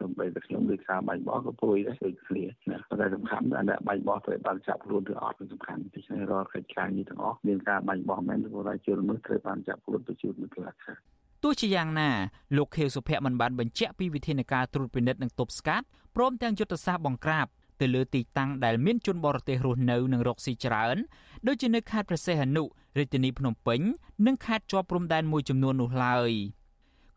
[0.00, 10.96] សំបីតែខ្ញុំដូចសារបាញ់បោះក៏ព្រួយដែរដូចគ្នាណាប៉ុន្តែសំខាន់តែអ្នកបាញ់បោះត្រូវបានចាប់ខ្លួនឬអត់គឺសំខាន់ដូច្នេះរាល់កិច្ចការនេះទាំងអស់មានការបាញ់បោះមែនព្រោះតែជនល្មើសត្រូវបានចាប់ខ្លួនទៅជួបនៅតុលាការ
[11.42, 12.10] ទោះជាយ៉ាងណា
[12.56, 17.46] លោកខៀវសុភ័ក្រមិនបានបញ្ជាក់ពីវិធានការត្រួតពិនិត្យនិងទប់ស្កាត់ព្រមទាំងយុទ្ធសាស្ត្របង្ក្រាប
[17.80, 20.96] ទៅលើទីតាំងដែលមានជនបរទេសរស់នៅនិងរកស៊ីច្រើន
[21.46, 22.62] ដូចជានៅខេត្តព្រះសីហនុ
[22.98, 23.80] រាជធានីភ្នំពេញ
[24.26, 26.30] និងខេត្តជាប់ព្រំដែនមួយចំនួននោះឡើយ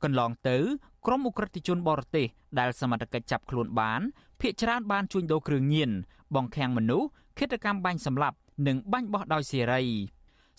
[0.03, 0.57] កន្លងទៅ
[1.05, 2.27] ក្រុមអ ுக ្រិតជនបរទេស
[2.59, 4.01] ដែលសមត្ថកិច្ចចាប់ខ្លួនបាន
[4.39, 5.91] ភ ieck ច្រើនបានជួញដូរគ្រឿងញៀន
[6.35, 8.37] បង្ខាំងមនុស្សឃាតកម្មបាញ់សម្លាប់
[8.67, 9.83] និងបាញ់បោះដោយសេរី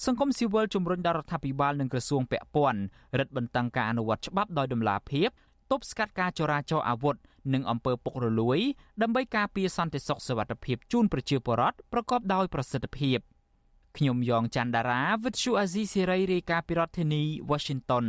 [0.04, 2.80] សង្គមស៊ីវិលជំរុញដល់រដ្ឋាភិបាលនិងក្រសួងពាក់ព័ន្ធ
[3.18, 5.28] រឹតបន្តឹងការអនុវត្តច្បាប់ដោយតម្លាភាព
[5.70, 7.16] ទប់ស្កាត់ការចរាចរអាវុធ
[7.54, 8.58] និងអំពើពុករលួយ
[9.02, 13.18] ដើម្បីការពារសន្តិសុខសុវត្ថិភាពជូនប្រជាពលរដ្ឋប្រកបដោយប្រសិទ្ធភាព
[13.96, 18.06] ខ្ញុំយ៉ងច័ន្ទដារាវិទ្យុអាស៊ីសេរីរាយការណ៍ពីរដ្ឋធានី Washington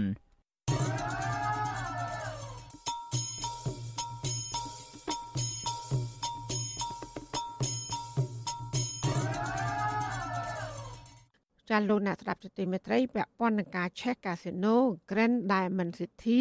[11.73, 14.75] ចាលោកអ្នកស្ដាប់ជទីមេត្រីពាក់ព័ន្ធនឹងការឆេះកាស៊ីណូ
[15.09, 16.39] Grand Diamond City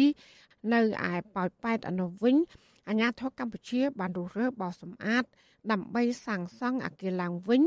[0.73, 2.35] នៅឯប៉ោយប៉ែតអនុវិញ
[2.89, 5.23] អាញាធរកម្ពុជា បានរុះរើបោសសម្អាត
[5.71, 7.63] ដើម្បីសាងសង់អគារឡើងវិញ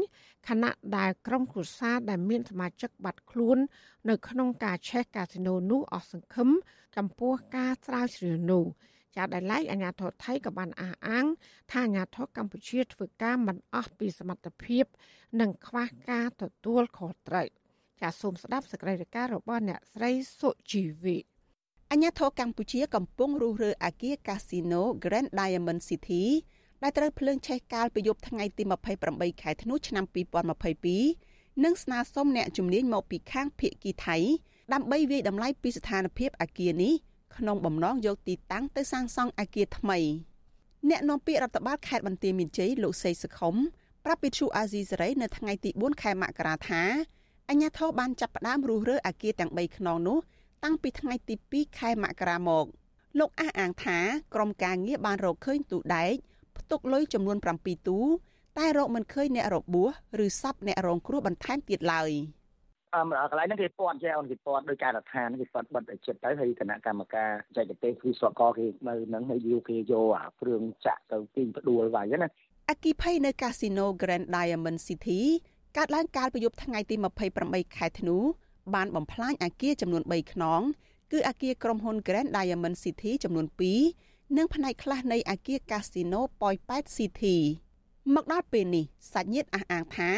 [0.48, 3.58] ខណៈដែលក្រុមគ្រួសារដែលមានសមាជិកបាត់ខ្លួន
[4.08, 6.48] នៅក្នុងការឆេះកាស៊ីណូនោះអស់សង្ឃឹម
[6.96, 8.64] ចំពោះការស្រាវជ្រាវនោះ
[9.16, 11.26] ចាដែលឡែកអាញាធរថៃក៏បានអះអាង
[11.70, 14.84] ថាអាញាធរកម្ពុជាធ្វើការមិនអស់ពីសមត្ថភាព
[15.40, 17.48] និងខ្វះការទទួលខុសត្រូវ
[18.00, 21.16] ចាសូមស្ដាប់សេចក្តីរាយការណ៍របស់អ្នកស្រីសុជីវី
[21.92, 26.24] អាញាធរកម្ពុជាកំពុងរុះរើអាគារកាស៊ីណូ Grand Diamond City
[26.82, 28.62] ដែលត្រូវភ្លើងឆេះកាលពីយប់ថ្ងៃទី
[29.02, 30.04] 28ខែធ្នូឆ្នាំ
[30.84, 34.16] 2022និងស្នើសុំអ្នកជំនាញមកពីខាងភៀកគីថៃ
[34.72, 36.94] ដើម្បីវិយតម្លៃពីស្ថានភាពអាគារនេះ
[37.38, 39.98] ក្នុងបំណងយកទីតាំងទៅសាងសង់អាគារថ្មី
[40.88, 43.54] អ្នកនាំពាក្យរដ្ឋបាលខេត្តបន្ទាយមានជ័យលោកសេសខុម
[44.04, 46.82] ប្រាប់វិទ្យុអាស៊ីសេរីនៅថ្ងៃទី4ខែមករាថា
[47.48, 50.18] អញ្ញាធិបបានចាប់ផ្ដើមរុះរើអាគារទាំង3ខ្នងនោះ
[50.64, 52.66] តាំងពីថ្ងៃទី2ខែមករាមក
[53.18, 53.98] លោកអះអាងថា
[54.34, 56.14] ក្រុមការងារបានរកឃើញទូដែក
[56.58, 57.98] ផ្ទុកលុយចំនួន7ទូ
[58.58, 59.90] តែរកមិនឃើញអ្នករបួស
[60.24, 62.10] ឬសពអ្នករងគ្រោះបន្ថែមទៀតឡើយ
[62.94, 72.28] អឺកន្លែងហ្នឹងគេពាត់ចេះអូនគេពាត់ដោយការដ្ឋានគេពាត់បិទឲ្យចិត្តទៅហើយគណៈកម្មការបច្ចេកទេសគឺស្វកគេនៅហ្នឹងហើយយកគេយកអាគ្រឿងចាក់ទៅទីផ្ដួលវាយណា
[72.70, 75.20] អគិភ័យនៅកាស៊ីណូ Grand Diamond City
[75.76, 76.94] កើតឡើងកាលពីយប់ថ្ងៃទី
[77.36, 78.16] 28ខែធ្នូ
[78.74, 80.60] បានបំផ្លាញអាគារចំនួន3ខ្នង
[81.12, 83.46] គឺអាគារក្រុមហ៊ុន Grand Diamond City ចំនួន
[83.90, 87.36] 2និងផ្នែកខ្លះនៃអាគារ Casino Point 8 City
[88.14, 90.10] មកដល់ពេលនេះសាច់ញាតិអះអាងថា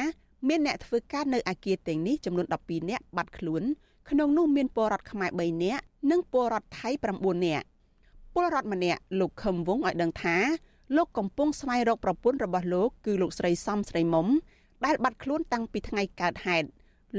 [0.46, 3.62] មានអ្នកធ្វើការនៅអាគារទាំងនេះចំនួន12នាក់បាត់ខ្លួន
[4.10, 7.66] ក្នុងនោះមានពលរដ្ឋខ្មែរ3នាក់និងពលរដ្ឋថៃ9នាក់
[8.34, 10.36] ពលរដ្ឋម្នាក់លោកខឹមវងឲ្យដឹងថា
[10.96, 14.26] លោកកំពុងស្វែងរកប្រពន្ធរបស់លោកគឺលោកស្រីសំស្រីមុំ
[14.84, 16.66] ដែលបាត់ខ្លួនតាំងពីថ្ងៃកើតហេតុ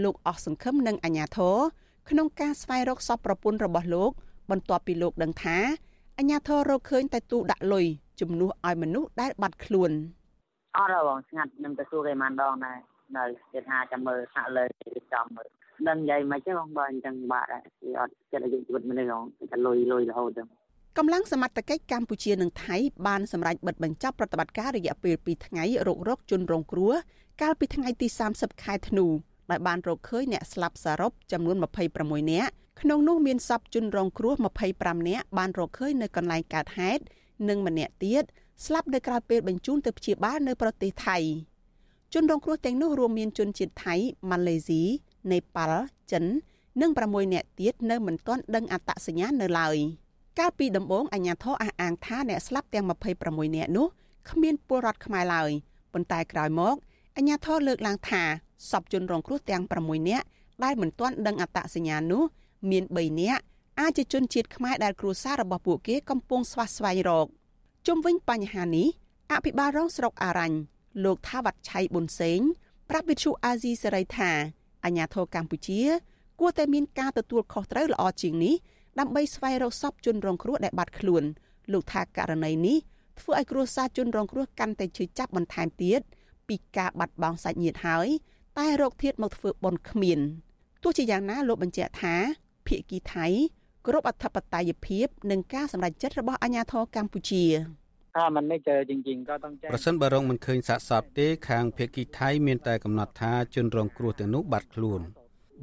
[0.04, 1.58] លោកអស់សង្ឃឹមនិងអាញាធរ
[2.10, 4.12] ក្នុងការស្វែងរកសពប្រពន្ធរបស់លោក
[4.52, 5.58] បន្ទាប់ពីលោកដឹងថា
[6.18, 7.86] អាញាធររកឃើញតែទូដាក់លុយ
[8.20, 9.92] ជំនួសឲ្យមនុស្សដែលបាត់ខ្លួន
[10.78, 12.80] អត់បងស្ងាត់ខ្ញុំទៅសួរគេមិនដងដែរ
[13.18, 14.66] នៅគេថាចាំមើលហាក់លើ
[15.14, 15.48] ចាំមើល
[15.88, 20.48] ដឹងនិយាយមិនចឹងបងបើអញ្ចឹងបាក់ដែរគេអត់ចិត្តអាយុជីវិតមនុស្សហងតែលុយលុយរហូតចឹង
[20.98, 26.94] កម្លាំងសមត្ថកិច្ចកម្ពុជានិងថៃបានសម្រេចបិទបញ្ចប់ប្រតិបត្តិការរយៈពេល2ថ្ងៃរករកជនរងគ្រោះ
[27.42, 29.06] កាលពីថ្ងៃទី30ខែធ្នូ
[29.52, 31.56] ដែលបានរកឃើញអ្នកស្លាប់សរុបចំនួន
[31.94, 34.34] 26នាក់ក្នុងនោះមានសពជនរងគ្រោះ
[34.72, 37.04] 25នាក់បានរកឃើញនៅកន្លែងកើតហេតុ
[37.50, 38.24] និងម្នាក់ទៀត
[38.66, 41.18] ស្លាប់នៅក្រៅពេលបញ្ជូនទៅព្យាបាលនៅប្រទេសថៃ
[42.14, 43.96] ជនរងគ្រោះទាំងនោះរួមមានជនជាតិថៃ
[44.30, 44.82] ម៉ាឡេស៊ី
[45.32, 46.26] នេប៉ាល់ចិន
[46.82, 49.78] និង6នាក់ទៀតនៅមិនទាន់ដឹងអត្តសញ្ញាណនៅឡើយ
[50.40, 52.86] កាលពីដំបូងអាជ្ញាធរអះអាងថាអ្នកស្លាប់ទាំង
[53.22, 53.88] 26នាក់នោះ
[54.30, 55.52] គ្មានពលរដ្ឋខ្មែរឡើយ
[55.94, 56.76] ប៉ុន្តែក្រោយមក
[57.16, 58.24] អាជ្ញាធរលើកឡើងថា
[58.70, 60.26] សពជនរងគ្រោះទាំង6នាក់
[60.64, 62.24] ដែលមិនទាន់ដឹងអត្តសញ្ញាណនោះ
[62.70, 63.42] មាន3នាក់
[63.80, 67.28] អាចជាជនជាតិខ្មែរដែលគ្រួសាររបស់ពួកគេកំពុងស្វះស្វែងរក
[67.88, 68.88] ជុំវិញបញ្ហានេះ
[69.32, 70.58] អភិបាលរងស្រុកអារ៉ាញ់
[71.04, 72.40] លោកថាវត្តឆៃប៊ុនសេង
[72.90, 74.32] ប្រាប់វិទ្យុអាស៊ីសេរីថា
[74.86, 75.82] អាញាធរកម្ពុជា
[76.40, 78.56] គួរតែមានការទទួលខុសត្រូវល្អជាងនេះ
[79.00, 81.24] ដើម្បីស្វែងរកសពជនរងគ្រោះដែលបាត់ខ្លួន
[81.74, 82.78] លោកថាករណីនេះ
[83.20, 86.02] ធ្វើឲ្យគ្រួសារជនរងគ្រោះកាន់តែឈឺចាប់បន្ថែមទៀត
[86.48, 88.08] ពីការបាត់បង់សាច់ញាតិហើយ
[88.58, 90.20] តែរោគធាតមកធ្វើបន់គ្មាន
[90.84, 92.16] ទោះជាយ៉ាងណាលោកបញ្ជាក់ថា
[92.68, 93.26] ភៀកគីថៃ
[93.88, 97.44] គ្រប់អធិបតេយ្យភាពនិងការសម្រេចចិត្តរបស់អាជ្ញាធរកម្ពុជា
[98.15, 105.01] ถ้ามันไม่เจอจริงๆก็ต้องแจ้งប្រសិនបើរងមិនឃើញសាកសពទេខាងភៀកគីថៃមានតែកំណត់ថាជនរងគ្រោះទាំងនោះបាត់ខ្លួន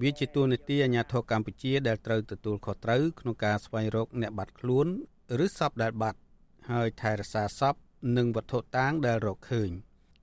[0.02, 4.88] វាជាទួលនីតិអាជ្ញាធរកម្ពុជាដែលត្រូវទទួលខុសត្រូវក្នុងការស្វែងរកអ្នកបាត់ខ្លួន
[5.46, 6.20] ឬសពដែលបាត់
[6.72, 7.76] ហើយថែរក្សាសព
[8.18, 9.70] និងវត្ថុតាងដែលរកឃើញ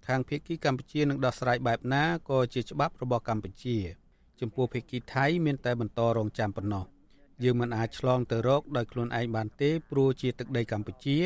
[0.07, 3.77] ខាងភៀកគីកម្ពុជានឹងដោះស្រាយបែបណាក៏ជាច្បាប់របស់កម្ពុជា
[4.41, 6.85] ចំពោះភៀកគីថៃមានតែបន្តរងចាំប៉ុណ្ណោះ
[7.45, 11.19] យើងមិនអាចឆ្លងទៅរកដោយខ្លួនឯងបានទេព្រោះជាទឹកដីកម្ពុជា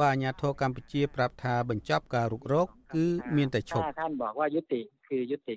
[0.00, 3.04] បើអាញាធរកម្ពុជាប្រាប់ថាបញ្ចប់ការរុករក គឺ
[3.36, 4.80] មានតែឈប់ថាបកថាយុតិ
[5.10, 5.54] គឺយុតិ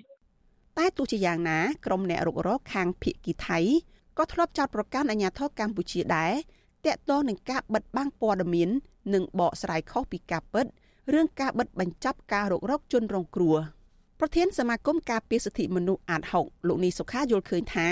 [0.78, 3.58] តែទោះជាយ៉ាងណាក្រុមអ្នករុករកខាងភៀកគីថៃ
[4.18, 6.32] ក៏ធ្លាប់ចោទប្រកាន់អាញាធរកម្ពុជាដែរ
[6.86, 8.70] តាក់ទងនឹងការបិទបាំងព័ត៌មាន
[9.14, 10.66] និងបកស្រាយខុសពីការពិត
[11.14, 13.56] រឿងការបិទបញ្ចប់ការរុករកជនរងគ្រោះ
[14.20, 17.88] ប្រធានសមាគមការពារសិទ្ធិមនុស្សអាតហុកលោកនីសុខាយល់ឃើញថា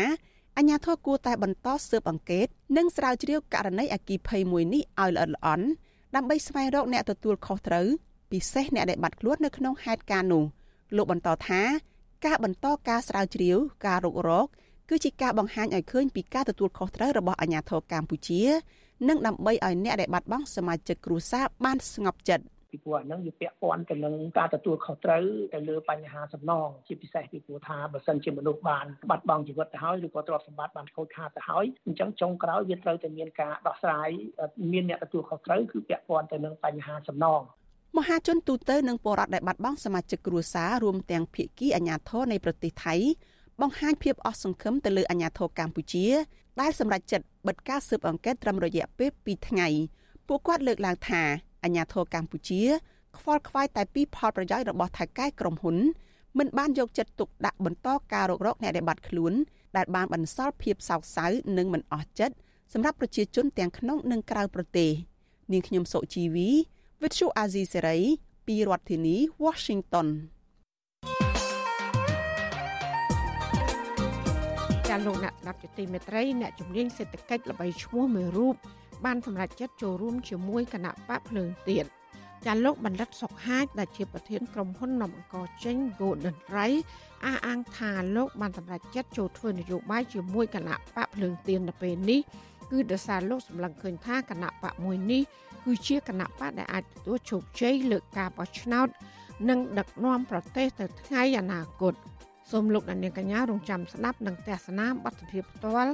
[0.56, 5.66] អញ្ញាធរគួរតែបន្តស៊ើបអង្កេត និងស្រាវជ្រាវករណីអគីភ័យមួយនេះឲ្យល្អិតល្អន់
[6.14, 7.86] ដើម្បីស្វែងរកអ្នកទទួលខុសត្រូវ
[8.30, 10.44] ពិសេសអ្នកដែលបាត់ខ្លួននៅក្នុងហេតុការណ៍នោះ
[10.96, 11.62] លោកបន្តថា
[12.26, 14.46] ការបន្តការស្រាវជ្រាវការរុករក
[14.88, 18.42] គឺជាការបង្ហាញឲ្យឃើញពីការទទួលខុសត្រូវរបស់អាជ្ញាធរកម្ពុជា
[19.08, 25.24] និងដើម្បីឲ្យអ្នកដែលបាត់បង់សមាជិកគ្រួសារបានស្ងប់ចិត្ត ពីព្រោះអាហ្នឹងវាពាក់ព័ន្ធទៅនឹងការទទួលខុសត្រូវ
[25.54, 34.08] ទៅលើបញ្ហាសំណងជាពិសេសពីព្រោះថាបើសិនជាមនុស្សបានបាត់បង់ជីវិតទៅហើយឬក៏ទ្រព្យសម្បត្តិបានខូចខាតទៅហើយអញ្ចឹងចុងក្រោយវាត្រូវតែមានការដោះស្រាយ
[34.72, 37.42] មានអ្នកទទួលខុសត្រូវគឺពាក់ព័ន្ធទៅនឹងបញ្ហាសំណង
[37.96, 42.94] មហាជនទូទៅនិងពលរដ្ឋដែលបាត់បង់សមាជិកគ្រួសាររួមទាំងភៀកគីអាញាធរនៃប្រទេសថៃ
[43.60, 46.06] បង្ហាញភាពអស់សង្ឃឹមទៅលើអាញាធរកម្ពុជា
[46.60, 49.68] ដែលសម្រេចចិត្តបិទការស៊ើបអង្កេតត្រឹមរយៈពេល2ថ្ងៃ
[50.28, 51.22] ពួកគាត់លើកឡើងថា
[51.66, 52.62] អាញាធរកម្ពុជា
[53.18, 55.76] ខ្វល់ខ្វាយតែពីផលប្រយោជន៍របស់ថៃកែក្រុមហ៊ុន
[56.38, 59.32] មិនបានយកចិត្តទុកដាក់បន្តការរករកអ្នកដែលបាត់ខ្លួន
[59.76, 61.26] ដែលបានបន្សល់ភាពសោកសៅ
[61.58, 62.34] និងមិនអស់ចិត្ត
[62.72, 64.90] សម្រាប់ប្រជាជនទាំងក្នុងនិងក្រៅប្រទេស
[65.52, 66.48] នាងខ្ញុំសុជីវី
[67.02, 67.98] វិទ្យុអាស៊ីសេរី
[68.46, 70.08] ពីរដ្ឋធានី Washington
[74.88, 78.56] ចាលោកអ្នកស្ដាប់ជាទីមេត្រីអ្នកជំនាញសេដ្ឋកិច្ចល្បីឈ្មោះមួយរូប
[79.04, 81.86] បានសម្រេចចិត្តចូលរួមជាមួយគណៈបកភ្លើងទៀន
[82.46, 86.74] ចាលោកបណ្ឌិតសុកហាជដែលជាប្រធានក្រុមហ៊ុននំអង្គចេញ Golden Ray
[87.24, 92.20] អះអាងថាលោកបានសម្រេចចិត្តចូលធ្វើនយោបាយជាមួយគណៈបកភ្លើងទៀននៅពេលនេះ
[92.70, 95.22] គឺដោយសារលោកសម្លឹងឃើញថាគណៈបកមួយនេះ
[95.64, 98.88] គឺជាគណៈបកដែលអាចទទួលជោគជ័យលើការបោះឆ្នោត
[99.48, 101.94] និងដឹកនាំប្រទេសទៅថ្ងៃអនាគត
[102.50, 105.92] សូមលោកអ្នកនាងកញ្ញារងចាំស្ដាប់និងទស្សនាបទភាពផ្ទាល់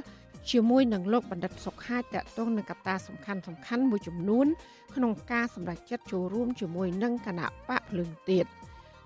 [0.50, 4.46] ជាមួយនឹងលោកបណ្ឌិតសុកហាជតកតងនឹងកត្តាសំខាន់សំខាន់មួយចំនួន
[4.94, 8.46] ក្នុងការសម្រេចចិត្តចូលរួមជាមួយនឹងគណៈបកភ្លើងទៀត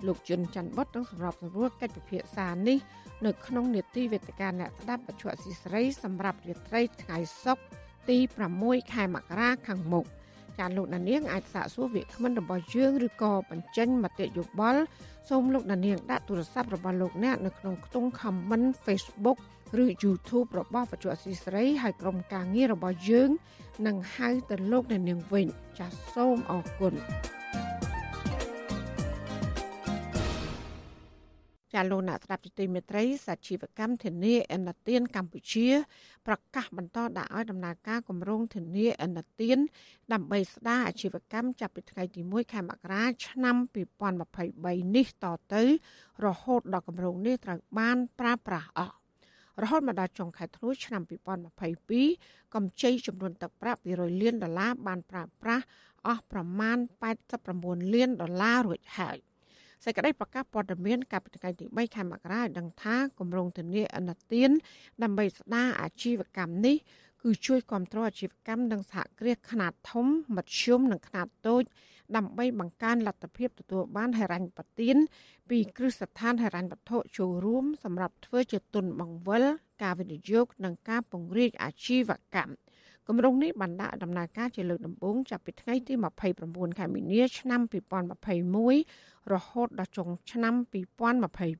[0.06, 2.78] លោកជុនច័ន្ទបុតនឹងសម្របសម្រួលកិច្ចពិភាក្សានេះ
[3.26, 7.64] នៅក្នុងនេតិវេទិកាអ្នកស្ដាប់បច្ចុប្បន្នស៊ីស្រីសម្រាប់រាត្រីថ្ងៃសុក្រ
[8.08, 8.18] ទី
[8.54, 10.04] 6ខែមករាខាងមុខ
[10.58, 14.82] ចាលោកដានៀងអាចសាកសួរវាគ្មិនរបស់យើងឬក៏បញ្ចេញមតិយោបល់
[15.28, 19.38] សូមលោកដានៀងដាក់ទូរស័ព្ទរបស់លោកអ្នកនៅក្នុងខ្ទង់ comment Facebook
[19.82, 23.30] ឬ YouTube របស់វិទ្យុអសីស្រីហើយក្រុមការងាររបស់យើង
[23.86, 25.46] នឹងហៅទៅលោកអ្នកនាងវិញ
[25.78, 26.94] ចាសសូមអរគុណ
[31.76, 35.68] ចាលោកអ្នកស្ដាប់ទីមេត្រីសាជីវកម្មធានាអន្តទានកម្ពុជា
[36.26, 39.58] ប្រកាសបន្តដាក់ឲ្យដំណើរការគម្រោងធានាអន្តទាន
[40.12, 43.56] ដើម្បីស្ដារអាជីវកម្មចាប់ពីថ្ងៃទី1ខែមករាឆ្នាំ
[44.26, 45.62] 2023នេះតទៅ
[46.24, 48.96] រហូតដល់គម្រោងនេះត្រូវបានប្រើប្រាស់អស់
[49.62, 51.02] រហូតមកដល់ចុងខែធ្នូឆ្នាំ
[51.78, 55.64] 2022កម្ចីចំនួនទឹកប្រាក់200លានដុល្លារបានប្រើប្រាស់
[56.06, 56.78] អស់ប្រមាណ
[57.34, 59.16] 89លានដុល្លាររួចហើយ
[59.84, 64.50] សេចក្តីប្រកាសព័ត៌មានកាលពីថ្ងៃទី3ខែមករាឲ្យដឹងថាគម្រោងធានាអនុទាន
[65.02, 66.76] ដើម្បីស្ដារអាជីវកម្មនេះ
[67.22, 71.64] គឺជួយគ្រប់គ្រងអាជីវកម្មនិងសហគ្រាសខ្នាតធំមធ្យមនិងខ្នាតតូច
[72.16, 74.96] ដើម្បីបង្កើនលទ្ធភាពទទួលបានហិរញ្ញប្បទាន
[75.50, 79.44] ពីគ្រឹះស្ថានហិរញ្ញវត្ថុចូលរួមសម្រាប់ធ្វើជាទុនបង្វិល
[79.82, 82.54] ការវិនិយោគនិងការពង្រីកអាជីវកម្ម
[83.08, 85.94] គម្រោងនេះបានដាក់ដំណើរការជាលើកដំបូងចាប់ពីថ្ងៃទី
[86.36, 87.60] 29ខែមីនាឆ្នាំ
[88.66, 90.54] 2021រហូតដល់ចុងឆ្នាំ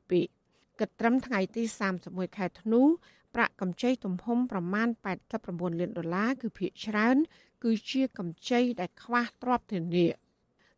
[0.07, 1.63] 2022គិតត្រឹមថ្ងៃទី
[2.01, 2.83] 31ខែធ្នូ
[3.35, 4.89] ប្រាក់កម្ចីទំហំប្រមាណ
[5.33, 7.17] 89លានដុល្លារគឺភាគច្រើន
[7.65, 10.07] គឺជាកម្ចីដែលខ្វះទ្រព្យធានា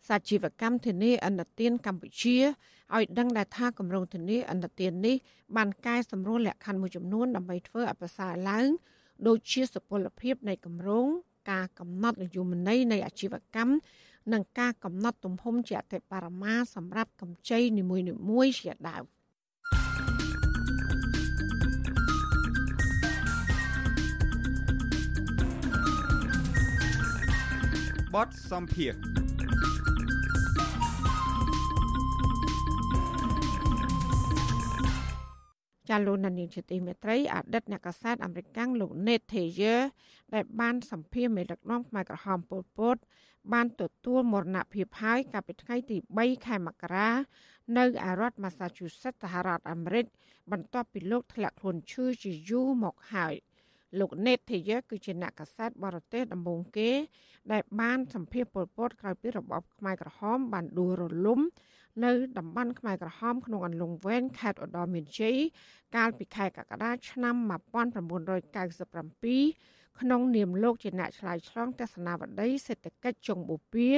[0.09, 2.37] សាជីវកម្មធានាអន្តទានកម្ពុជា
[2.97, 5.17] ឲ្យដឹងដែរថាគម្រោងធានាអន្តទាននេះ
[5.57, 8.69] បានកែសម្រួលលក្ខខណ្ឌមួយចំនួនដើម្បីធ្វើឲ្យប្រសើរឡើង
[9.27, 11.07] ដូចជាសុពលភាពនៃគម្រោង
[11.51, 13.73] ការកំណត់នយោបាយនៃអាជីវកម្ម
[14.33, 17.83] និងការកំណត់ទំហំជាអតិបរមាសម្រាប់កម្ចីនី
[18.31, 19.05] មួយៗជាដើម
[28.15, 29.28] បតសំភារ
[35.89, 39.81] ចាលោកនានីជាទីមេត្រីអតីតអ្នកកាសែតអាមេរិកលោក Nate Thayer
[40.35, 42.97] ដែលបានសម្ភាសមេដឹកនាំខ្មែរក្រហមពលពត
[43.53, 47.09] បានទទួលមរណភាពហើយកាលពីថ្ងៃទី3ខែមករា
[47.77, 50.07] នៅឯរដ្ឋ Massachusetts សហរដ្ឋអាមេរិក
[50.53, 53.35] បន្ទាប់ពីលោកធ្លាក់ខ្លួនឈឺជាយូរមកហើយ
[53.99, 56.91] លោក Nate Thayer គឺជាអ្នកកាសែតបរទេសដំបូងគេ
[57.53, 61.41] ដែលបានសម្ភាសពលពតក្រោយពីរបបខ្មែរក្រហមបានដួលរលំ
[62.05, 65.37] នៅតំបន់ខ្មែរក្រហមក្នុងអន្លង់វែងខេត្តឧត្តរមានជ័យ
[65.97, 73.93] កាលពីខែកក្កដាឆ្នាំ1997ក្នុងនាមលោកជាអ្នកឆ្លើយឆ្លងទស្សនាវដ្តីសេដ្ឋកិច្ចចុងបូព៌ា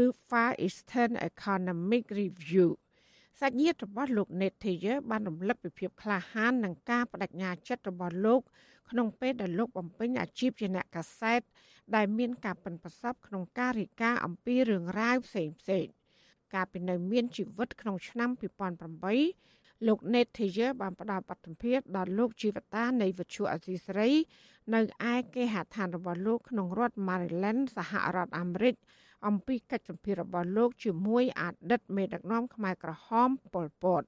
[0.00, 2.68] ឬ Far Eastern Economic Review
[3.40, 8.42] សាច់ញាតិរបស់លោក Nethayer បានរំលឹកពីភាពក្លាហាននិងការបដិញ្ញាចិត្តរបស់លោក
[8.92, 11.40] ក្នុងពេលដែលលោកបំពេញអាជីពជាអ្នកកាសែត
[11.94, 15.92] ដែលមានការប៉ិនប្រសពក្នុងការរាយការណ៍អំពីរឿងរ៉ាវផ្សេងៗ
[16.54, 18.30] កាលពីនៅមានជីវិតក្នុងឆ្នាំ
[19.08, 24.10] 2008លោក Nate Thayer បានផ្ដល់បទសម្ភាសន៍ដល់លោកជីវតានៃវិទ្យុអសីសេរី
[24.74, 24.80] នៅ
[25.12, 28.74] ឯគេហដ្ឋានរបស់លោកក្នុងរដ្ឋ Maryland សហរដ្ឋអាមេរិក
[29.26, 34.02] អំពីកិច្ចសម្ភាររបស់លោកជាមួយអតីតមេដឹកនាំខ្មែរក្រហមប៉ុលពត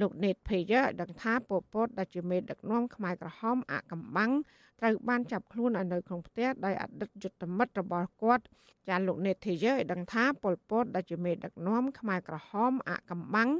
[0.00, 4.32] លោក Nate Payer ដឹងថាប៉ុលពតដែលជាមេដឹកនាំខ្មែរក្រហមអកំបាំង
[4.80, 8.44] ត្រូវបានចាប់ខ្លួនឲ្យនៅក្នុងផ្ទះដោយអតីតយុទ្ធមិត្តរបស់គាត់
[8.88, 13.50] ចាលោក Nate Payer ឲ្យដឹងថាប៉ុលពតដែលជាមេដឹកនាំខ្មែរក្រហមអកំបាំង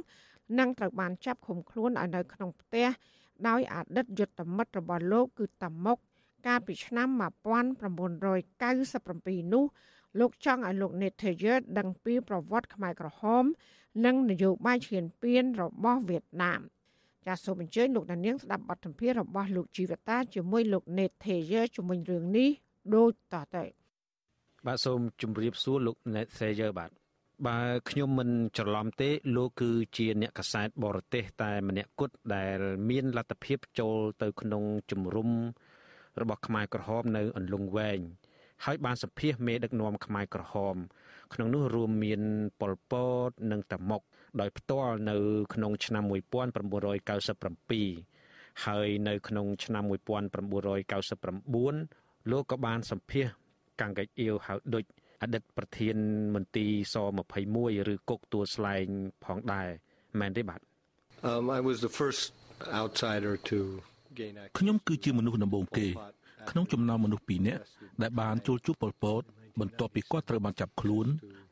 [0.59, 2.87] នឹងត្រូវបានចាប់ឃុំខ្លួនឲ្យនៅក្នុងផ្ទះ
[3.47, 5.97] ដោយអតីតយុទ្ធមិត្តរបស់លោកគឺតាមុក
[6.47, 9.65] កាលពីឆ្នាំ1997នោះ
[10.19, 13.45] លោកចង់ឲ្យលោក Nethayer ដឹងពីប្រវត្តិខ្មែរក្រហម
[14.05, 16.61] និងនយោបាយឈានពានរបស់វៀតណាម
[17.25, 22.49] ចាសសូមអញ្ជើញលោកដានៀងស្ដាប់បទសម្ភាសន៍របស់លោកជីវតាជាមួយលោក Nethayer ជាមួយរឿងនេះ
[22.95, 23.65] ដូចតទៅ
[24.65, 26.91] បាទសូមជម្រាបសួរលោក Nethayer បាទ
[27.47, 27.59] បើ
[27.89, 32.59] ខ្ញុំមិនច្រឡំទេលោកគឺជាអ្នកកសែតបរទេស តែម្នាក់គត់ដែល
[32.89, 35.29] មានលទ្ធភាពចូលទៅក្នុងជំរំ
[36.21, 37.99] របស់ខ្មែរក្រហមនៅអន្លង់វែង
[38.65, 40.75] ហើយបានសម្ភាសមេដឹកនាំខ្មែរក្រហម
[41.33, 42.21] ក្នុងនោះរួមមាន
[42.59, 42.93] ប៉ុលព
[43.27, 44.01] តនិងតាមុក
[44.41, 45.17] ដោយផ្ទាល់នៅ
[45.53, 53.25] ក្នុងឆ្នាំ1997ហើយនៅក្នុងឆ្នាំ1999លោកក៏បានសម្ភាស
[53.81, 54.83] កាំងកែកអៀវហៅដូច
[55.21, 55.95] អតីតប្រធាន
[56.35, 56.95] មន្ទីរស
[57.41, 58.85] 21ឬគុកទួលស្លែង
[59.25, 59.67] ផងដែរ
[60.19, 60.59] មែនទេបាទ
[61.31, 62.23] Um I was the first
[62.81, 63.57] outsider to
[64.19, 65.87] gain access ខ្ញុំគឺជាមនុស្សដំបូងគេ
[66.49, 67.61] ក្នុងចំណោមមនុស្ស2នាក់
[68.01, 69.21] ដែលបានចូលជួបប៉ុលពត
[69.59, 71.07] បន្ទាប់ពីគាត់ត្រូវបានចាប់ខ្លួន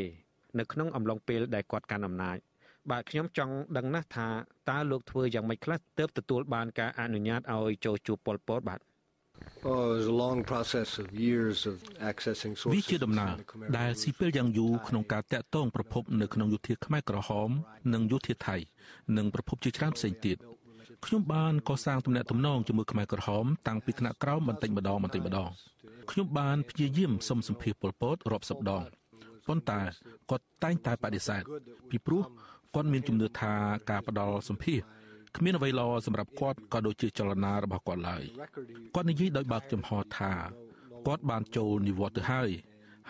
[0.59, 2.37] នៅក្នុងអំឡុងពេលដែលគាត់កាន់អំណាច
[2.91, 4.27] បាទខ្ញុំចង់ដឹងណាស់ថា
[4.69, 8.79] តើលោកធ្វើយ៉ាងម៉េចខ្លះទើបទទួលបានការអនុញ្ញាតឲ្យចូលជួបប៉ុលពតបាទ
[12.75, 13.33] វាជាដំណើរ
[13.77, 17.49] ដែលស៊ីពេលយ៉ាងយូរក្នុងការតាក់ទងប្រភពនៅក្នុងយុធាខ្មែរក្រហម
[17.93, 18.57] និងយុធាថៃ
[19.17, 20.37] និងប្រភពជាច្រើនផ្សេងទៀត
[21.05, 25.49] ខ្ញុំបានកសាងទំនាក់ទំនងជាមួយខ្មែរក្រហមតាំងពីថ្នាក់ក្រោមបន្តិចម្ដងបន្តិចម្ដង
[26.11, 28.83] ខ្ញុំបានព្យាយាមសុំសម្ភាសប៉ុលពតរាប់សិបដង
[29.47, 29.81] ប៉ុន្តែ
[30.29, 31.41] គាត់តែងតែបដិសេធ
[31.89, 32.23] ពីព្រោះ
[32.75, 33.53] គាត់មានជំនឿថា
[33.89, 34.79] ការផ្ដល់សម្ភាស
[35.37, 38.23] គ្មានអ្វីល្អសម្រាប់គាត់ក៏ដូចជាចលនារបស់គាត់ឡើយ
[38.95, 40.31] គាត់និយាយដោយបើកចំហថា
[41.07, 42.49] គាត់បានចូលនិវត្តន៍ទៅហើយ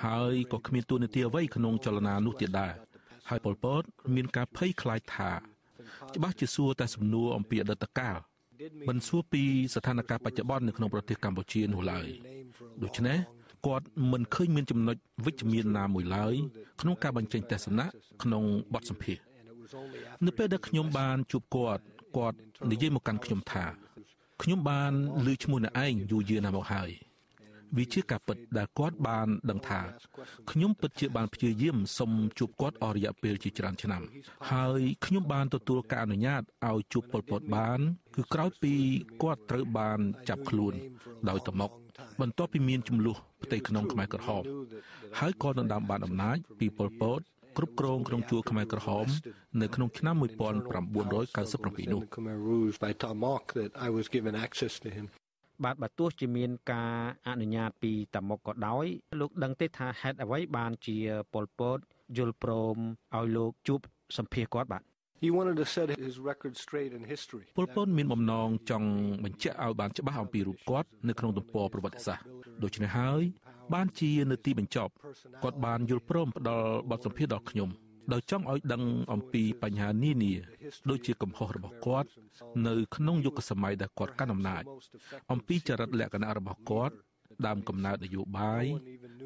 [0.06, 2.74] ហើយក៏គ្មានទួនាទីអ្វីក្នុងចលនានោះទៀតដែរ
[3.30, 3.82] ហើយប៉ុលពត
[4.16, 5.32] មានការភ័យខ្លាចថា
[6.16, 8.16] ច្បាស់ជាសួរតែសំណួរអំពីអតីតកាល
[8.88, 9.44] មិនសួរពី
[9.74, 12.08] ស្ថានភាពបច្ចុប្បន្ននៅក្នុងប្រទេសកម្ពុជានោះឡើយ
[12.84, 13.18] ដូច្នេះ
[13.68, 14.96] គាត់មិនឃើញមានចំណុច
[15.26, 16.34] វិជ្ជមានណាមួយឡើយ
[16.82, 17.86] ក្នុងការបញ្ចេញទស្សនៈ
[18.24, 18.44] ក្នុង
[18.74, 19.24] បទសម្ភាសន៍
[20.26, 21.82] នៅពេលដែលខ្ញុំបានជួបគាត់
[22.18, 22.38] គាត់
[22.72, 23.66] និយាយមកកាន់ខ្ញុំថា
[24.42, 24.94] ខ្ញុំបាន
[25.26, 26.92] លើឈ្មោះអ្នកឯងយូរយារណាស់មកហើយ
[27.78, 29.82] វាជាការពិតដែលគាត់បានដឹងថា
[30.52, 34.04] ខ្ញុំពិតជាបានព្យាយាមសុំជួបគាត់អស់រយៈពេលជាច្រើនឆ្នាំ
[34.52, 37.80] ហើយខ្ញុំបានទទួលការអនុញ្ញាតឲ្យជួបពលពតបាន
[38.16, 38.74] គឺក្រោយពី
[39.22, 40.00] គាត់ត្រូវបាន
[40.30, 40.74] ចាប់ខ្លួន
[41.30, 41.72] ដោយតមុក
[42.22, 44.44] បន្ទាប់ពីមានចំនួនផ្ទៃក្នុងខ្មែរក្រហម
[45.20, 47.22] ហើយក៏ដណ្ដើមបានអំណាចពីពលពត
[47.58, 49.06] គ្រប់គ្រងក្នុងជួរខ្មែរក្រហម
[49.62, 52.02] នៅក្នុងឆ្នាំ1997នោះ
[55.64, 56.96] បាទបើទោះជាមានការ
[57.28, 58.86] អនុញ្ញាតពីតាមុកក៏ដោយ
[59.20, 60.98] លោកដឹងទេថាហេតុអ្វីបានជា
[61.34, 61.78] ប៉ុលពត
[62.18, 62.78] យល់ព្រម
[63.16, 63.80] ឲ្យលោកជួប
[64.18, 64.84] សម្ភាសគាត់បាទ
[65.26, 67.46] He wanted to set his record straight in history.
[67.58, 68.90] ពលពតមានបំណងចង់
[69.26, 72.26] បញ្ជាក់ឲ្យបានច្បាស់អំពីរូបគាត់នៅក្នុងទំព័រប្រវត្តិសាស្ត្រ
[72.64, 73.24] ដូច្នេះហើយ
[73.74, 74.92] បានជានៅទីបញ្ចប់
[75.44, 77.70] គាត់បានយល់ព្រមផ្ដល់បទសម្ភាសន៍ដល់ខ្ញុំ
[78.14, 80.34] ដោយចង់ឲ្យដឹងអំពីបញ្ហានានា
[80.90, 82.10] ដូចជាកំហុសរបស់គាត់
[82.68, 84.64] នៅក្នុងយុគសម័យដែលគាត់កាន់អំណាច
[85.32, 86.96] អំពីចរិតលក្ខណៈរបស់គាត់
[87.48, 88.66] ដើមកំណើតនយោបាយ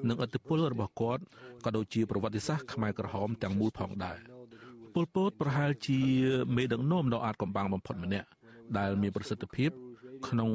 [0.10, 1.24] និងឥទ្ធិពលរបស់គាត់
[1.66, 4.20] ក៏ដូចជាប្រវត្តិសាស្ត្រខ្មែរក្រហមទាំងមូលផងដែរ
[4.94, 6.00] ពលពតប្រហែលជា
[6.56, 8.28] មេដឹកនាំដ៏អាចកំបាំងបំផុតម្នាក់
[8.78, 9.72] ដែលមានប្រសិទ្ធភាព
[10.28, 10.50] ក្នុង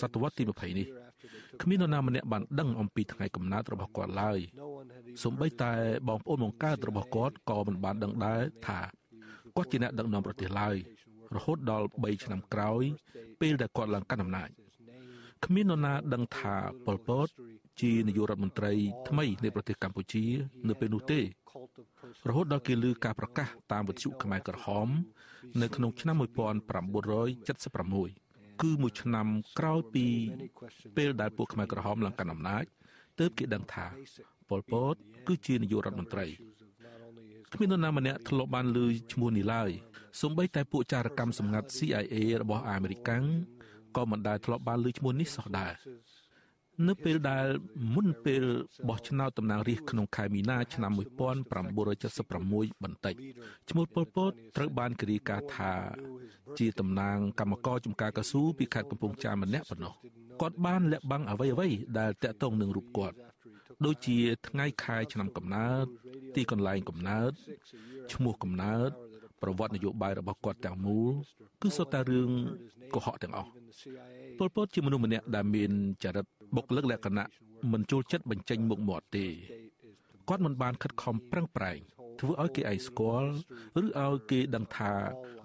[0.00, 0.88] សតវត្សទី20នេះ
[1.62, 4.38] គ្មាននរណាម្នាក់បានដឹងអំពីថ្ងៃកំណើតរបស់គាត់ឡើយ
[5.22, 5.72] សូម្បីតែ
[6.08, 8.80] បងប្អូនបង្កើតរបស់គាត់ក៏មិនបានដឹងដែរថា
[9.56, 10.76] គាត់ជាអ្នកដឹកនាំប្រទេសឡើយ
[11.36, 12.82] រហូតដល់3ឆ្នាំក្រោយ
[13.40, 14.48] ពេលដែលគាត់ឡើងកាន់អំណាច
[15.44, 16.56] គ្មាននរណាដឹងថា
[16.86, 17.28] ប៉ុលពត
[17.80, 18.72] ជានាយករដ្ឋមន្ត្រី
[19.08, 20.24] ថ្មីនៃប្រទេសកម្ពុជា
[20.68, 21.20] នៅពេលនោះទេ
[22.28, 24.88] រហូតដល់គេលើការប្រកាសតាមវិទ្យុខ្មែរក្រហម
[25.62, 28.27] នៅក្នុងឆ្នាំ1976
[28.62, 29.26] គឺមួយឆ្នាំ
[29.58, 30.06] ក្រោយពី
[30.96, 32.64] ពេលដែលពួកខ្មែរក្រហមឡើងកាន់អំណាច
[33.18, 33.86] ទើបគេដឹងថា
[34.48, 34.94] ប៉ុលពត
[35.26, 36.26] គឺជានាយករដ្ឋមន្ត្រី
[37.52, 39.70] គ្មាននរណាម្នាក់ធ្លាប់បានលើឈ្មោះនេះឡើយ
[40.20, 43.24] សូម្បីតែពួកចារកម្មសម្ងាត់ CIA របស់អាមេរិកាំង
[43.96, 45.72] ក៏មិនដែលធ្លាប់បានលើឈ្មោះនេះសោះដែរ
[46.86, 47.46] នៅពេលដែល
[47.94, 48.44] មុនពេល
[48.88, 53.14] បោះឆ្នោតតំណាងរាស្ត្រក្នុងខែមីនាឆ្នាំ1976បន្តិច
[53.70, 55.72] ឈ្មោះប៉ុលពតត្រូវបានគិរីការថា
[56.58, 59.94] ជាតំណាងកម្មករចំការកស៊ូពីខេត្តកំពង់ចាមម្នាក់ប៉ុណ្ណោះ
[60.40, 61.68] គាត់បានលាក់បាំងអ្វីអ្វី
[61.98, 63.16] ដែលតាក់ទងនឹងរូបគាត់
[63.84, 64.16] ដូចជា
[64.48, 65.86] ថ្ងៃខែឆ្នាំកំណើត
[66.34, 67.32] ទីកន្លែងកំណើត
[68.12, 68.90] ឈ្មោះកំណើត
[69.42, 71.12] ប្រវត្តិនយោបាយរបស់គាត់ទាំងមូល
[71.62, 72.30] គឺសុទ្ធតែរឿង
[72.94, 73.50] កុហកទាំងអស់
[74.38, 75.70] ពលពតជាមនុស្សម្នាក់ដែលមាន
[76.04, 76.26] ចរិត
[76.56, 77.26] បុគ្គលិកលក្ខណៈ
[77.72, 79.26] មិនចូលចិត្តបញ្ចេញមុខមាត់ទេ
[80.28, 81.78] គាត់មិនបានខិតខំប្រឹងប្រែង
[82.20, 83.30] ធ្វើឲ្យគេឯងស្គាល់
[83.80, 84.92] ឬឲ្យគេដឹងថា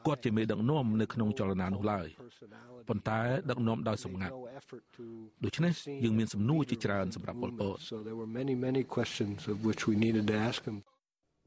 [0.06, 2.08] គាត់ជាមេដឹកនាំនៅក្នុងចលនានោះឡើយ
[2.90, 4.34] ប៉ុន្តែដឹកនាំដោយសម្ងាត់
[5.44, 5.74] ដូច្នេះ
[6.04, 7.76] យើងមានសំណួរជាច្រើនសម្រាប់ប៉ុលពត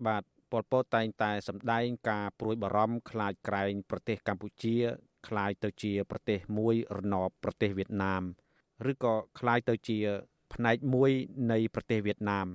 [0.06, 4.76] បាទប៉ុលពតតែងតែសម្ដែងការព្រួយបារម្ភខ្លាចក្រែងប្រទេសកម្ពុជា
[5.28, 8.22] ខ្លាចទៅជាប្រទេសមួយរណបប្រទេសវៀតណាម
[8.91, 9.97] ឬក៏คล้ายទៅជា
[10.53, 11.11] ផ្នែកមួយ
[11.51, 12.47] នៃប្រទេសវៀតណាម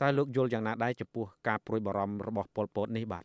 [0.00, 3.24] តើលោកយល់យ៉ាងណាដែរចំពោះការព្រួយបារម្ភរបស់ប៉ុលពតនេះបាទ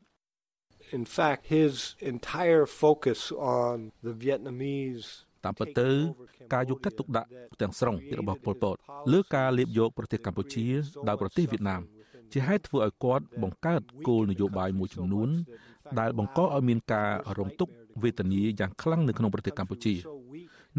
[0.98, 1.74] In fact his
[2.14, 3.20] entire focus
[3.58, 3.76] on
[4.06, 5.08] the Vietnamese
[5.44, 5.90] តាមពិតទៅ
[6.54, 7.30] ការយកចិត្តទុកដាក់
[7.62, 8.76] ទាំងស្រុងរបស់ប៉ុលពត
[9.14, 10.66] លើការលៀបយកប្រទេសកម្ពុជា
[11.08, 11.82] ដោយប្រទេសវៀតណាម
[12.34, 15.30] ជាហេតុធ្វើឲ្យគាត់បង្កើតគោលនយោបាយមួយចំនួន
[16.00, 19.94] ដែលបង្កឲ្យមានការរងទុក្ខវេទនាយ៉ាងខ្លាំងនៅក្នុងប្រទេសកម្ពុជា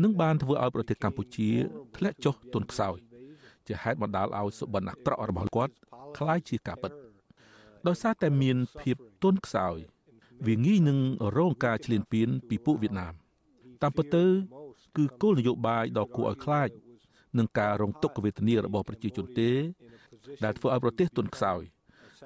[0.03, 1.51] នឹងបានធ្វើឲ្យប្រទេសកម្ពុជា
[1.97, 2.97] ធ្លាក់ចុះទន់ខ្សោយ
[3.67, 5.73] ជាហេតុបណ្ដាលឲ្យសុបិនអាក្រក់របស់គាត់
[6.17, 6.93] คล้ายជាការពិត
[7.87, 9.77] ដោយសារតែមានភាពទន់ខ្សោយ
[10.47, 10.99] វាងាយនឹង
[11.37, 13.15] រងការឈ្លានពានពីពួកវៀតណាម
[13.83, 14.25] តាមពិតទៅ
[14.97, 16.69] គឺគោលនយោបាយដ៏គួរឲ្យខ្លាច
[17.39, 19.51] នឹងការរងទុក្ខវេទនារបស់ប្រជាជនទេ
[20.45, 21.63] ដែលធ្វើឲ្យប្រទេសទន់ខ្សោយ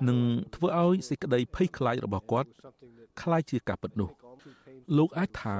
[0.09, 0.19] និង
[0.55, 2.49] ធ្វើឲ្យសេចក្តីភ័យខ្លាចរបស់គាត់
[3.21, 4.11] คล้ายជាការពិតនោះ
[4.98, 5.58] លោកអាចថា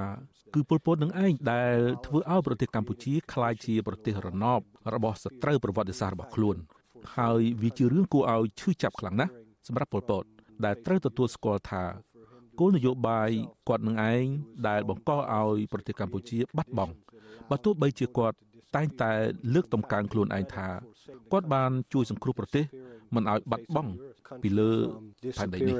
[0.54, 4.60] គឺពលពតនឹងឯងដែលធ្វើឲ្យប្រទេសកម្ពុជាក្លាយជាប្រទេសរណប
[4.94, 6.56] របស់សត្រូវប្រវត្តិសាស្ត្ររបស់ខ្លួន
[7.16, 9.32] ហើយវាជារឿងគួរឲ្យឈឺចាប់ខ្លាំងណាស់
[9.66, 10.24] សម្រាប់ពលពត
[10.64, 11.84] ដែលត្រូវទទួលស្គាល់ថា
[12.60, 13.30] គោលនយោបាយ
[13.68, 14.24] គាត់នឹងឯង
[14.68, 16.94] ដែលបង្កឲ្យប្រទេសកម្ពុជាបាត់បង់
[17.50, 18.36] បើទោះបីជាគាត់
[18.76, 19.12] តែងតែ
[19.54, 20.68] លើកតម្កើងខ្លួនឯងថា
[21.32, 22.64] គាត់បានជួយសង្គ្រោះប្រទេស
[23.14, 23.92] មិនឲ្យបាត់បង់
[24.42, 24.70] ពីលើ
[25.38, 25.74] ផែនដីនេះ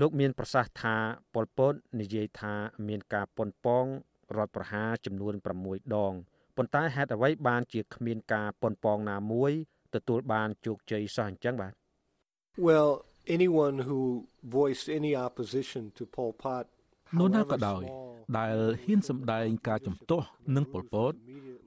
[0.00, 0.96] លោកមានប្រសាសន៍ថា
[1.34, 2.54] ប៉ុលពតនិយាយថា
[2.88, 3.84] មានការប៉ុនប៉ង
[4.36, 6.12] រដ្ឋប្រហារចំនួន6ដង
[6.56, 9.52] ប៉ុន្តែហេតុអ្វីបានជាគ្មានការប៉ុនប៉ងណាមួយ
[9.94, 11.72] ទទួលបានជោគជ័យសោះអញ្ចឹងបាទ
[12.66, 12.92] Well
[13.36, 14.00] anyone who
[14.58, 16.64] voiced any opposition to Pol Pot
[17.20, 17.82] នោះណាក៏ដោយ
[18.38, 20.26] ដែលហ៊ានសម្ដែងការជំទាស់
[20.56, 21.12] នឹងប៉ុលពត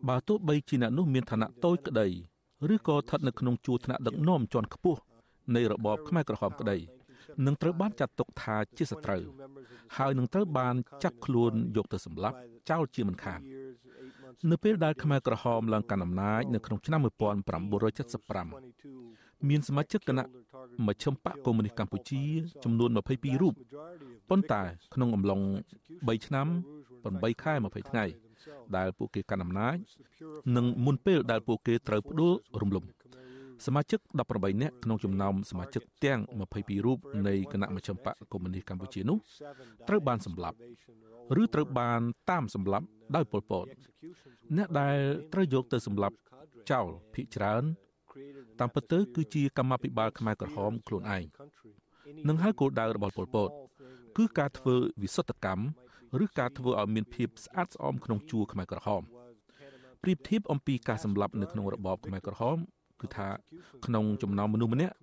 [0.10, 2.08] បើទោះបីជាអ្នកនោះមានឋានៈតូចក្តី
[2.74, 5.00] ឬក៏ស្ថិតនៅក្នុងជួរថ្នាក់ដឹកនាំជាន់ខ្ពស់
[5.56, 6.78] នៃរបបខ្មែរក្រហមក្តី
[7.46, 9.24] នឹងត្រូវបានចាត់ទុកថាជាសត្រូវ
[9.98, 12.38] ហើយនឹងត្រូវបានចាប់ខ្លួនយកទៅសម្លាប់
[12.70, 13.40] ចោលជាមិនខាន
[14.52, 20.26] នៅពេលដែលខ្មែរក្រហមឡើងកាន់អំណាចនៅក្នុងឆ្នាំ1975មានសមាជិកគណៈ
[20.88, 22.22] មជ្ឈិមបកកុម្មុយនីសកម្ពុជា
[22.64, 23.54] ចំនួន22រូប
[24.30, 24.64] ប៉ុន្តែ
[24.94, 25.42] ក្នុងអំឡុង
[25.84, 26.48] 3ឆ្នាំ
[26.96, 28.06] 8ខែ20ថ្ងៃ
[28.78, 29.76] ដែលពួកគេកាន់អំណាច
[30.56, 32.84] និងមុនពេលដែលពួកគេត្រូវផ្ដួលរំលំ
[33.66, 34.00] សមាជិក
[34.32, 36.20] 18នាក់ក្នុងចំណោមសមាជិកទាំង
[36.54, 39.18] 22រូបនៃគណៈមជ្ឈិមបកកុម្មុយនីសកម្ពុជានោះ
[39.88, 40.58] ត្រូវបានសម្លាប់
[41.42, 42.86] ឬត្រូវបានតាមសម្លាប់
[43.16, 43.66] ដោយប៉ុលពត
[44.58, 44.98] អ្នកដែល
[45.34, 46.16] ត្រូវយកទៅសម្លាប់
[46.72, 47.64] ចោលភិកច្រើន
[48.60, 51.24] តាមពិតទៅគឺជាកម្មាភិបាលខ្មែរក្រហមខ្លួនឯង
[52.28, 53.50] នឹងហើយគោលដៅរបស់ប៉ុលពត
[54.18, 59.02] គឺការធ្វើវិសុទ្ធកម្មឬការធ្វើឲ្យមានភាពស្អាតស្អំក្នុងជួរខ្មែរក្រហម
[60.04, 62.58] ប្រៀបធៀបអំពីការសម្លាប់នៅក្នុងរបបខ្មែរក្រហម
[63.02, 63.28] គឺថា
[63.86, 64.96] ក្នុងចំណោមមនុស្សម្នាក់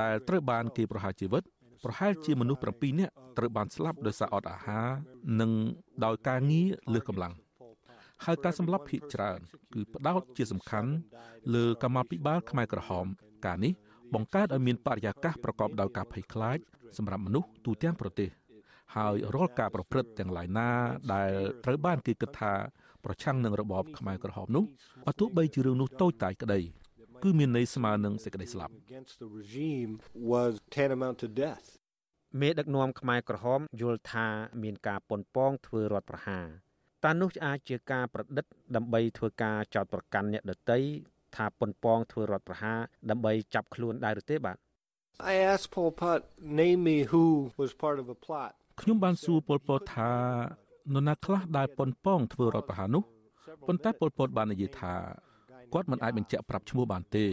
[0.00, 1.42] ដែលត្រូវបានគេប្រហារជីវិត
[1.84, 4.88] ប្រហែលជាមនុស្ស7នាក់ត្រូវបានស្លាប់ដោយសារអត់អាហារ
[5.40, 5.50] និង
[6.04, 7.34] ដោយការងារលើសកម្លាំង
[8.24, 9.40] ហើយការសម្លាប់ភាគច្រើន
[9.74, 10.90] គឺផ្ដោតជាសំខាន់
[11.54, 13.06] លើកម្មាភិបាលខ្មែរក្រហម
[13.46, 13.72] ការនេះ
[14.14, 16.58] បង្កើតឲ្យមានបរិយាកាសប្រកបដោយការភ័យខ្លាច
[16.96, 18.30] សម្រាប់មនុស្សទូទាំងប្រទេស
[18.96, 20.68] ហើយរាល់ការប្រព្រឹត្តទាំងឡាយណា
[21.14, 21.30] ដែល
[21.64, 22.52] ត្រូវបានគេគិតថា
[23.04, 24.64] ប្រឆាំងនឹងរបបខ្មែរក្រហមនោះ
[25.06, 26.60] បើទោះបីជារឿងនោះតូចតាចក្តី
[27.22, 28.72] គឺមានន័យស្មើនឹងសេចក្តីស្លាប់
[32.40, 34.26] មេដឹកនាំខ្មែរក្រហមយល់ថា
[34.62, 36.46] មានការប៉ុនប៉ងធ្វើរដ្ឋប្រហារ
[37.04, 38.44] តើនោះអាចជាការប្រឌិត
[38.76, 40.78] ដើម្បីធ្វើការចោទប្រកាន់អ្នកដទៃ
[41.36, 42.78] ថាប៉ុនប៉ងធ្វើរដ្ឋប្រហារ
[43.10, 44.56] ដើម្បីចាប់ខ្លួនដែរឬទេបាទ
[45.32, 46.20] I asked Pol Pot
[46.60, 47.24] name me who
[47.60, 48.50] was part of a plot
[48.80, 50.12] ខ្ញុំបានសួរប៉ុលពតថា
[50.94, 53.02] នរណាខ្លះដែលប៉ុនប៉ងធ្វើរដ្ឋប្រហារនោះ
[53.66, 54.94] ប៉ុន្តែប៉ុលពតបាននិយាយថា
[55.72, 57.26] គាត់មិនអាចបញ្ជាក់ប្រាប់ឈ្មោះបានទេ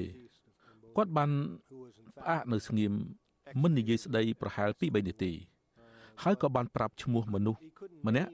[0.96, 1.30] គាត់បាន
[2.20, 2.94] ផ្អាកនៅស្ងៀម
[3.62, 5.34] មិននិយាយស្ដីប្រហែល2 3នាទី
[6.24, 7.62] ហើយក៏បានប្រាប់ឈ្មោះមនុស្ស
[8.08, 8.32] ម្នាក់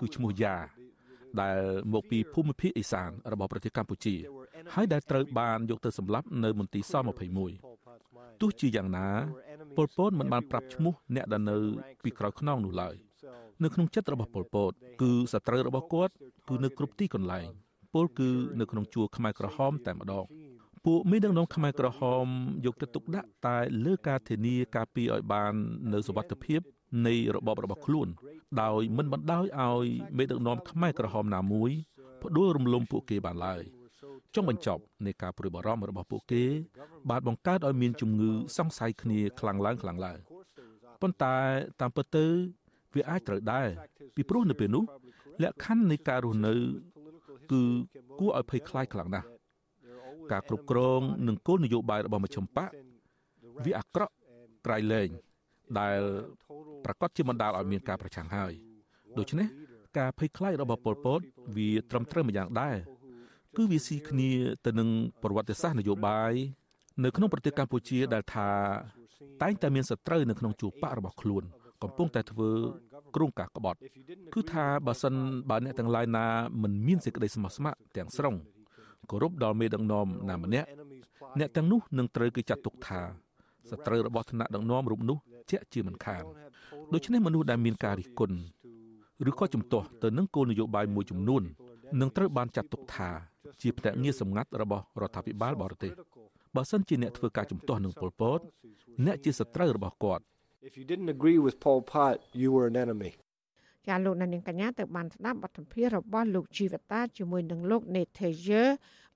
[0.00, 0.56] គឺឈ្មោះយ៉ា
[1.40, 1.60] ដែល
[1.92, 4.14] មកពីភូមិភាគឦសានរបស់ប្រទេសកម្ពុជា
[4.74, 6.94] ហើយដែលត្រូវបានយកទៅសម្លាប់នៅមន្ទីរស
[7.66, 9.08] 21ទោះជាយ៉ាងណា
[9.76, 11.58] ប៉ុលពតមិនបានប្រាប់ឈ្មោះអ្នកដែលនៅ
[12.04, 12.94] ពីក្រោយខ្នងនោះឡើយ
[13.62, 14.72] នៅក្នុងចិត្តរបស់ប៉ុលពត
[15.02, 16.12] គឺសត្រូវរបស់គាត់
[16.48, 17.48] គឺនៅគ្រប់ទីកន្លែង
[17.92, 18.30] ពលគឺ
[18.60, 20.24] នៅក្នុងជួរខ្មែរក្រហមតែម្ដង
[20.86, 22.26] ពួកមេដឹកនាំខ្មែរក្រហម
[22.66, 25.52] យកទៅទុកដាក់តែលើការធានាការពារឲ្យបាន
[25.92, 26.60] នៅសុវត្ថិភាព
[27.06, 28.08] នៃរបបរបស់ខ្លួន
[28.62, 29.86] ដោយមិនបណ្ដោយឲ្យ
[30.18, 31.70] មេដឹកនាំខ្មែរក្រហមណាមួយ
[32.22, 33.62] ផ្ដួលរំលំពួកគេបានឡើយ
[34.34, 36.44] ចុងបញ្ចប់នៃការព្រួយបារម្ភរបស់ពួកគេ
[37.10, 40.18] បានបង្កើតឲ្យមានជំងឺសង្ស័យគ្នាខ្លាំងឡើងខ្លាំងឡើង
[41.02, 41.36] ប៉ុន្តែ
[41.80, 42.26] តាមពិតទៅ
[42.94, 43.68] វាអាចត្រូវដែរ
[44.16, 44.84] ពីព្រោះនៅពេលនោះ
[45.42, 46.54] លក្ខខណ្ឌនៃការរស់នៅ
[47.52, 47.62] គឺ
[48.18, 49.26] គួរឲ្យភ័យខ្លាចខ្លាំងណាស់
[50.32, 52.70] ការគ្រប់គ្រងនិងគោលនយោបាយរបស់មជ្ឈិមបក
[53.64, 54.12] វាអាក្រក់
[54.66, 55.08] ក្រៃលែង
[55.80, 56.00] ដែល
[56.84, 58.52] ប្រកាសជាបណ្ដាលឲ្យមានការប្រឆាំងហើយ
[59.18, 59.48] ដូច្នេះ
[59.98, 61.20] ការភ័យខ្លាចរបស់ប៉ុលពត
[61.56, 62.76] វាត្រឹមត្រូវមួយយ៉ាងដែរ
[63.56, 64.30] គឺវាស៊ីគ្នា
[64.66, 64.88] ទៅនឹង
[65.22, 66.32] ប្រវត្តិសាស្ត្រនយោបាយ
[67.04, 68.48] នៅក្នុងប្រទេសកម្ពុជាដែលថា
[69.42, 71.44] តែងតែមានសត្រូវនៅក្នុងជួរបករបស់ខ្លួន
[71.82, 72.50] កំពុងតែធ្វើ
[73.14, 73.78] គ្រោងការក្បត់
[74.34, 75.14] គឺថាបើសិន
[75.50, 76.26] បើអ្នកទាំងឡាយណា
[76.62, 78.34] មិនមានសេចក្តីស្មោះស្ម័គ្រទាំងស្រុង
[79.10, 80.68] គោរពដល់មេដឹកនាំណាម្នាក់
[81.38, 83.00] អ្នកទាំងនោះនឹងត្រូវគេចាត់ទុកថា
[83.70, 85.18] សត្រូវរបស់ថ្នាក់ដឹកនាំរូបនោះ
[85.50, 86.24] ជាក់ជាមិនខាន
[86.92, 88.36] ដូច្នេះមនុស្សដែលមានការរិះគន់
[89.30, 91.42] ឬក៏ជំទាស់ទៅនឹងគោលនយោបាយមួយចំនួន
[92.00, 93.10] នឹងត្រូវបានចាត់ទុកថា
[93.62, 95.92] ជាផ្នែកងារសម្ងាត់របស់រដ្ឋាភិបាលបរទេស
[96.54, 98.40] បើសិនជាអ្នកធ្វើការជំទាស់នឹងប៉ុលពត
[99.06, 100.22] អ្នកជាសត្រូវរបស់គាត់
[100.60, 103.12] If you didn't agree with Pol Pot you were an enemy
[103.86, 108.68] ចាលោកនាងកញ្ញាទៅបានស្ដាប់បទសម្ភាសន៍របស់លោកជីវតាជាមួយនឹងលោក Nethejer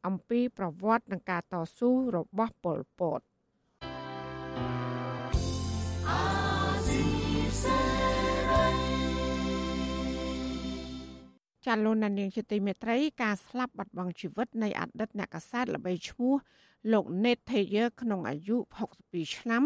[0.07, 3.21] អំពីប្រវត្តិនិងការតស៊ូរបស់ប៉ុលពត
[11.67, 16.35] ចាលោកនាងជាទីមេត្រីការស្លាប់បាត់បង់ជីវិតនៃអតីតអ្នកកាសែតល្បីឈ្មោះ
[16.93, 18.57] លោក Ned Thayer ក្នុងអាយុ
[18.97, 19.65] 62ឆ្នាំ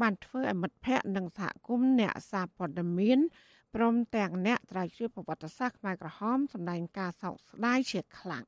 [0.00, 3.18] បានធ្វើឲ្យមិត្តភ័ក្តិនិងសហគមន៍អ្នកសារព័ត៌មាន
[3.74, 8.44] ព្រមទាំងអ្នកត្រាវជ្រាវប្រវត្តិសាស្ត្រខ្មែរក្រហមសម្ដែងការសោកស្ដាយជាខ្លាំង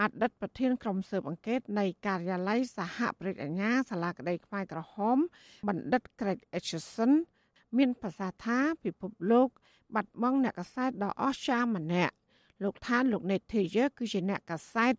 [0.00, 5.18] អតីតប្រធានក្រុមស៊ើបអង្កេតនៃការិយាល័យសហប្រតិញ្ញាសាលាក្តីខ្មែរក្រហម
[5.68, 7.12] បណ្ឌិត Craig Etchison
[7.76, 9.48] មានប្រសាសន៍ថាពិភពលោក
[9.94, 12.14] បាត់បង់អ្នកកសែតដ៏អស្ចារ្យម្នាក់
[12.62, 14.94] លោកថាលោក Nethayer គឺជាអ្នកកសែត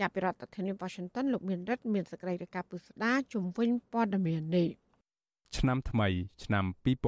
[0.00, 4.68] ចាប់ពីរដ្ឋធានី Washington លោកមានរិទ្ធមានសេចក្តីរាយការណ៍ពុស្ដាជំវិញព័ត៌មាននេះ
[5.58, 6.08] ឆ្នាំថ្មី
[6.44, 6.64] ឆ្នាំ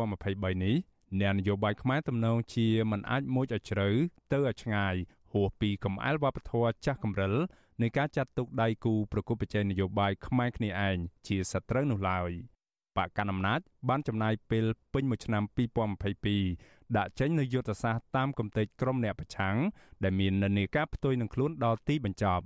[0.07, 0.77] 2023នេះ
[1.21, 3.89] អ្នកនយោបាយខ្មែរទំនងជាមិនអាចមួយឲ្យជ្រៅ
[4.33, 4.95] ទៅឲ្យឆ្ងាយ
[5.33, 7.35] ហួសពីកំអែលវប្បធម៌ចាស់កម្រិល
[7.83, 10.97] នៃការចាត់ទុកដៃគូប្រកួតប្រជែងនយោបាយខ្មែរគ្នាឯង
[11.27, 12.31] ជាសត្រូវនោះឡើយ។
[12.99, 15.43] បកកណ្ដាលអំណាចបានចំណាយពេលពេញមួយឆ្នាំ
[16.17, 19.57] 2022ដាក់ចេញនូវយុទ្ធសាស្ត្រតាមគំនិតក្រុមអ្នកប្រឆាំង
[20.05, 22.45] ដែលមាននានាការផ្ទុយនឹងខ្លួនដល់ទីបញ្ចប់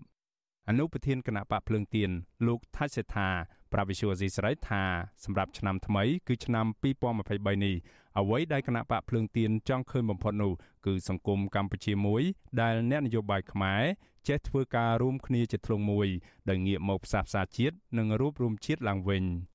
[0.69, 2.11] អនុប្រធានគណៈបកភ្លើងទៀន
[2.47, 3.29] លោកថាច់សេដ្ឋា
[3.73, 4.83] ប្រាវិសុវអាស៊ីសេរីថា
[5.25, 6.67] សម្រាប់ឆ្នាំថ្មីគឺឆ្នាំ
[7.15, 7.75] 2023នេះ
[8.19, 10.53] អ្វីដែលគណៈបកភ្លើងទៀនចង់ឃើញបំផុតនោះ
[10.87, 12.23] គឺសង្គមកម្ពុជាមួយ
[12.61, 13.83] ដែលអ្នកនយោបាយខ្មែរ
[14.29, 16.09] ចេះធ្វើការរួមគ្នាជាធ្លុងមួយ
[16.49, 19.25] ដោយងាកមកផ្សះផ្សាជាតិនិងរួបរวมជាតិឡើងវិញ។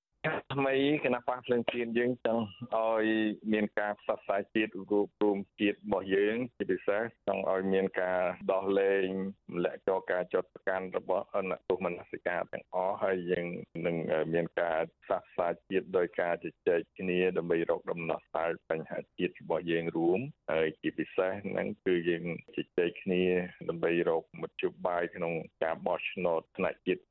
[0.56, 2.44] ថ្មីគណៈបកភ្លើងទៀនយើងចង់
[2.76, 3.06] ឲ្យ
[3.54, 9.08] មានការផ្សព្វផ្សាយជាតិរួបរวมជាតិរបស់យើងជាពិសេសចង់ឲ្យមានការដោះលែង
[9.56, 13.46] ម្លាក់ចោលការចោទប្រកាន់របស់អនុទុមនសិកាទាំងអស់ហើយយើង
[13.86, 13.96] នឹង
[14.34, 20.20] មានការផ្សះផ្សាយជាតិដោយការជជែកគ្នាដើម្បីរកដំណោះស្រាយបញ្ហាជាតិរបស់យើងរួម
[20.52, 22.24] ហើយជាពិសេសហ្នឹងគឺយើង
[22.56, 23.24] ជជែកគ្នា
[23.70, 25.34] ដើម្បីរកមធ្យោបាយក្នុង
[25.64, 27.02] ការបោះឆ្នោតថ្នាក់ជាតិ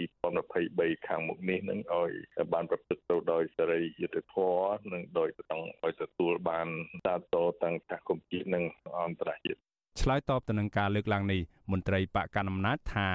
[0.53, 2.13] 2023ខាងមុខនេះនឹងឲ្យ
[2.53, 6.69] បានប្រព្រឹត្តទៅដោដោយសេរីយុត្តិធម៌និងដោយត្រូវឲ្យទទួលបាន
[7.05, 8.65] សាទរទាំងសហគមន៍ជាតិនិង
[9.03, 9.59] អន្តរជាតិ
[10.01, 11.41] ឆ្លើយតបទៅនឹងការលើកឡើងនេះ
[11.73, 13.09] មន្ត្រីបកកណ្ដាលអំណាចថា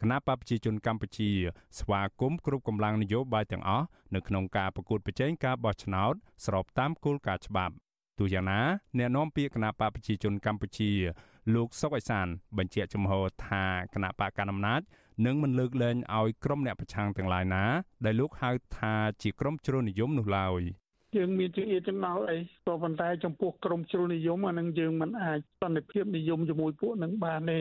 [0.00, 1.30] គណៈបព្វជិជនកម្ពុជា
[1.78, 6.14] ស្វាគមន៍គ្រប់កម្លាំងនយោបាយទាំងអស់នៅក្នុងការប្រកួតប្រជែងការបោះឆ្នោត
[6.46, 7.74] ស្របតាមគោលការណ៍ច្បាប់
[8.18, 8.60] ទូយ៉ាងណា
[8.98, 10.90] អ្នកនាំពាក្យគណៈបកប្រជាជនកម្ពុជា
[11.54, 12.26] លោកសុកអៃសាន
[12.58, 13.12] បញ្ជាក់ចំហ
[13.46, 13.64] ថា
[13.94, 14.80] គណៈបកកណ្ដាលអំណាច
[15.24, 17.64] នឹងមិនលើកលែងឲ្យក្រុមអ្នកប្រឆាំងទាំងឡាយណា
[18.04, 20.62] ដែលលោកហៅថាជាក្រុមជ្រុលនិយមនោះឡើយ
[21.16, 27.60] យើងមានជាអៀចំណោអីក៏ប៉ុន្តែចំពោះក្រមជ្រុលនិយមអានឹងយើងមិនអាចសន្តិភាពនិយមជាមួយពួកនឹងបានទេ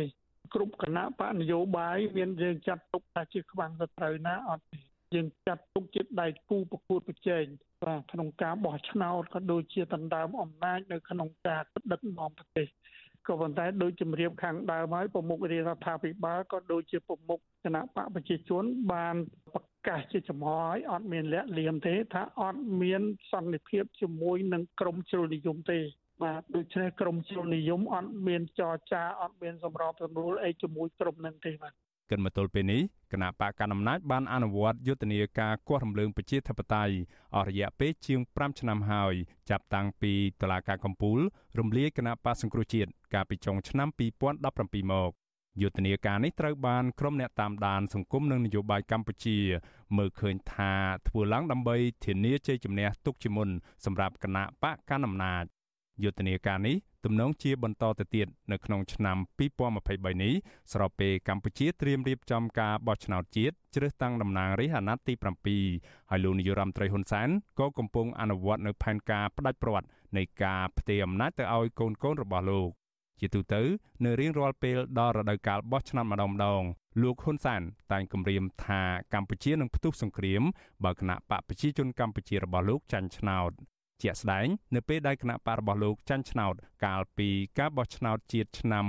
[0.53, 4.79] គ្រប់គណៈបកនយោបាយមានយើងចាត់ទុកថាជាខ្វាំងទៅត្រូវណាអត់ទេ
[5.13, 7.45] យើងចាត់ទុកជាដៃគូប្រកួតប្រជែង
[7.83, 12.67] បាទក្នុងការបោះឆ្នោតក៏ដូចជាដណ្ដើមអំណាចនៅក្នុងការដឹកនាំប្រទេស
[13.27, 18.63] ក៏ប៉ុន្តែដោយជំរាបខាងដើមហើយប្រមុខរាជរដ្ឋាភិបាលក៏ដូចជាប្រមុខគណៈបកប្រជាជន
[18.93, 19.15] បាន
[19.53, 23.01] ប្រកាសជាចំហឲ្យអត់មានលាក់លៀមទេថាអត់មាន
[23.31, 25.79] សន្តិភាពជាមួយនឹងក្រមជ្រុលនិយមទេ
[26.23, 31.73] បាទដូច្នេះក្រមជ្រុលនិយមអត់មានចរចាអត់មានសម្របសម្រួលអីជាមួយក្រមនឹងទេបាទ
[32.09, 32.81] គិនមកទល់ពេលនេះ
[33.13, 36.95] គណៈបកកណ្ដាលអំណាចបានអនុវត្តយុទ្ធនាការគាស់រំលើងប្រជាធិបតេយ្យ
[37.35, 39.13] អស់រយៈពេលជាង5ឆ្នាំហើយ
[39.49, 41.19] ចាប់តាំងពីតុលាការកំពូល
[41.59, 43.87] រំលាយគណៈបកសង្គ្រោះជាតិកាលពីចុងឆ្នាំ
[44.39, 45.11] 2017មក
[45.61, 49.37] យុទ្ធនាការនេះត្រូវបានក្រុមអ្នកតាមដានសង្គមនិងនយោបាយកម្ពុជា
[49.97, 50.71] មើលឃើញថា
[51.07, 53.49] ធ្វើឡើងដើម្បីធានាជ័យជំនះទុកជាមុន
[53.85, 55.45] សម្រាប់គណៈបកកណ្ដាលអំណាច
[56.03, 56.75] យុទ្ធនាការនេះ
[57.05, 59.17] ទំនងជាបន្តទៅទៀតនៅក្នុងឆ្នាំ
[59.69, 60.33] 2023នេះ
[60.73, 65.13] ស្របពេលកម្ពុជាត្រៀមរៀបចំការបោះឆ្នោតជាតិជ្រើសតាំងតំណាងរាស្ត្រអាណត្តិទី
[65.61, 67.29] 7ហើយលោកនាយរដ្ឋមន្ត្រីហ៊ុនសែន
[67.59, 69.87] ក៏កំពុងអនុវត្តនៅផែនការផ្ដាច់ព្រាត់
[70.17, 72.69] នៃការផ្ទេរអំណាចទៅឲ្យកូនកូនរបស់លោក
[73.19, 73.61] ជាទូទៅ
[74.05, 76.63] នៅរៀងរាល់ពេលដល់រដូវកាលបោះឆ្នោតម្ដងម្ដង
[77.01, 78.81] លោកហ៊ុនសែនតែងគម្រាមថា
[79.13, 80.43] កម្ពុជានឹងផ្ទុះសង្គ្រាម
[80.83, 83.51] បើគណៈបកប្រជាជនកម្ពុជារបស់លោកចាញ់ឆ្នោត
[84.03, 87.29] ជាក់ស្ដែងនៅពេលដែលគណៈបករបស់លោកចាញ់ឆ្នោត កាលពី
[87.59, 88.83] ការបោះឆ្នោតជាតិឆ្នាំ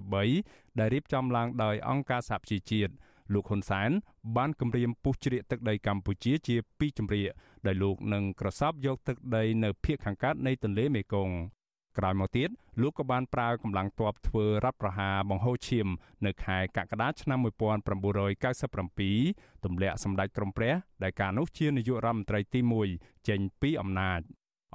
[0.00, 2.92] 1993ដែលរៀបចំឡើងដោយអង្គការសហប្រជាជាតិ
[3.32, 3.90] លោកហ៊ុនសែន
[4.36, 7.28] បានគម្រាមពុះជ្រៀកទឹកដីកម្ពុជាជាពីរជំរាក
[7.66, 11.61] ដោយលោកនឹងក្រសោបយកទឹកដីនៅភូមិខាងកើតនៃទន្លេមេគង្គ
[11.98, 12.48] ក្រោយមកទៀត
[12.80, 15.88] លោកក៏បានប្រើកម្លាំងទ័ពធ្វើរដ្ឋប្រហារបង្ហូរឈាម
[16.26, 22.60] នៅខែកក្កដាឆ្នាំ1997ទម្លាក់សម្ដេចក្រមព្រះដែលកាលនោះជានាយករដ្ឋមន្ត្រីទី
[22.94, 24.20] 1ចេញពីអំណាច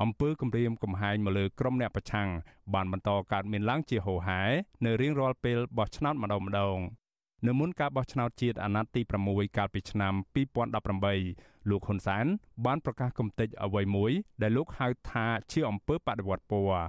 [0.01, 2.29] អំពើគម្រាមកំហែងមកលើក្រុមអ្នកប្រឆាំង
[2.73, 4.41] បានបន្តកើតមានឡើងជាហូរហែ
[4.85, 6.77] នៅរៀងរាល់ពេលបោះឆ្នោតម្ដងម្ដង
[7.47, 10.13] នៅមុនការបោះឆ្នោតជាតិអាណត្តិទី6កាលពីឆ្នាំ
[10.85, 12.25] 2018លោកហ៊ុនសែន
[12.65, 14.11] បានប្រកាសគំតិចអ្វីមួយ
[14.41, 16.81] ដែលលោកហៅថាជាអំពើបដិវត្តពណ៌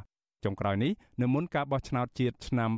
[0.44, 2.70] ចុងក្រោយនេះនៅមុនការបោះឆ្នោតជាតិឆ្នាំ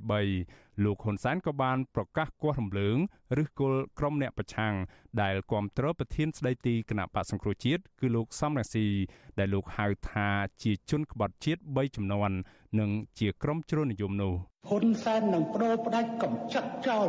[0.00, 2.96] 2023លោកហ៊ុនសែនក៏បានប្រកាសគាស់រំលើង
[3.42, 4.74] ឬគល់ក្រុមអ្នកប្រឆាំង
[5.22, 8.86] ដែលគ្រប់គ្រងប្រធានស្ដីទីគណៈបកសង្គ្រោះជាតិគឺលោកសំរងស៊ី
[9.38, 10.28] ដែលលោកហៅថា
[10.62, 12.30] ជាជនក្បត់ជាតិ3ចំនួន
[12.80, 14.34] និងជាក្រុមជ្រុលនិយមនោះ
[14.68, 17.08] ហ៊ុនសែននឹងបដូរផ្ដាច់កំចាត់ចោល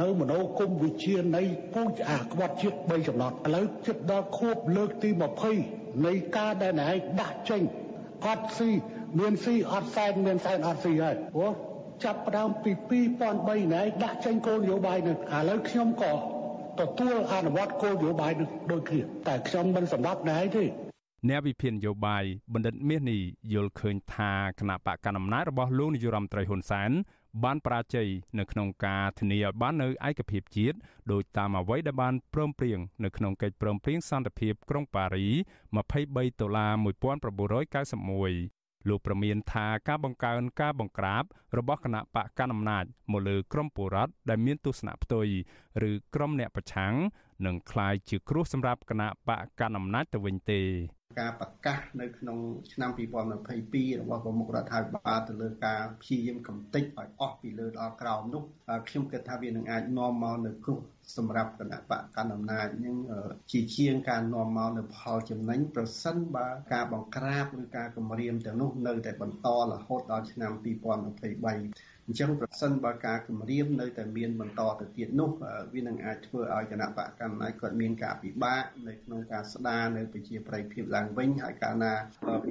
[0.00, 1.42] នៅមនោគមវិជ្ជានៃ
[1.74, 5.10] ពូជអាក្បត់ជាតិ3ចំណត់ឥឡូវជិតដល់ខួបលើកទី
[5.58, 7.62] 20នៃការដែលឯងដាក់ចេញ
[8.26, 8.70] អត់ស៊ី
[9.18, 11.52] មានស៊ីអត់សែនមានសែនអត់ស៊ីហើយព្រោះ
[12.04, 12.72] ចាប់ផ្ដើមពី
[13.22, 16.12] 2003ណែដាក់ចេញគោលនយោបាយនឹងឥឡូវខ្ញុំក៏
[16.80, 20.64] ទទួលអនុវត្តគោលនយោបាយនឹងដូចគ្នាតែខ្ញុំមិនសម្រាប់ណែទេ
[21.28, 23.20] អ្នកវិភាគនយោបាយបណ្ឌិតមាសនេះ
[23.54, 26.90] យល់ឃើញថាគណៈបកកណ្ដាលអំណាចរបស់លោកនាយរដ្ឋមន្ត្រីហ៊ុនសែន
[27.42, 28.08] បានបរាជ័យ
[28.38, 30.76] នៅក្នុងការធានាឲ្យបាននៅឯកភាពជាតិ
[31.12, 35.26] ដោយតាមអ្វីដែលបានព្រមព្រៀងនៅក្នុងកិច្ចព្រមព្រៀងសន្តិភាពក្រុងប៉ារី
[35.68, 41.22] 23ដុល្លារ1991លោកប្រមានថាការបង្កើនការបង្ក្រាប
[41.58, 45.27] របស់គណៈបកកណ្ដាលអំណាចមកលើក្រមពលរដ្ឋដែលមានទស្សនៈផ្ទុយ
[45.89, 46.93] ឬក្រមអ្នកប្រឆាំង
[47.45, 50.61] នឹងคล้ายជាគ្រោះសម្រាប់គណៈបកកណ្ដាលអំណាចទៅវិញទេ
[51.19, 52.37] ការប្រកាសនៅក្នុង
[52.73, 58.43] ឆ្នាំ2022របស់ប្រមុខរដ្ឋាភិបាលទៅលើការព្យាយាមកំទេចឲ្យអស់ពីលើដល់ក្រោមនោះ
[58.87, 60.79] ខ្ញុំគិតថាវានឹងអាចនាំមកនៅគ្រោះ
[61.17, 62.95] សម្រាប់គណៈបកកណ្ដាលអំណាចនឹង
[63.51, 70.51] ជាជាងការនាំមកនៅផលចំណេញប្រសិនបើការបង្ក្រាបឬការគម្រាមទាំងនោះនៅតែបន្តរហូតដល់ឆ្នាំ
[71.23, 75.30] 2023 អញ្ចឹងប្រសិនបើការគម្រាមនៅតែមានបន្តទៅទៀតនោះ
[75.74, 81.92] វានឹងអាចធ្វើឲ្យគណៈបកកម្មាគាត់មានការពិបាកនៅក្នុងការស្ដារនៅប្រជាប្រិយភាពឡើងវិញហើយកាលណា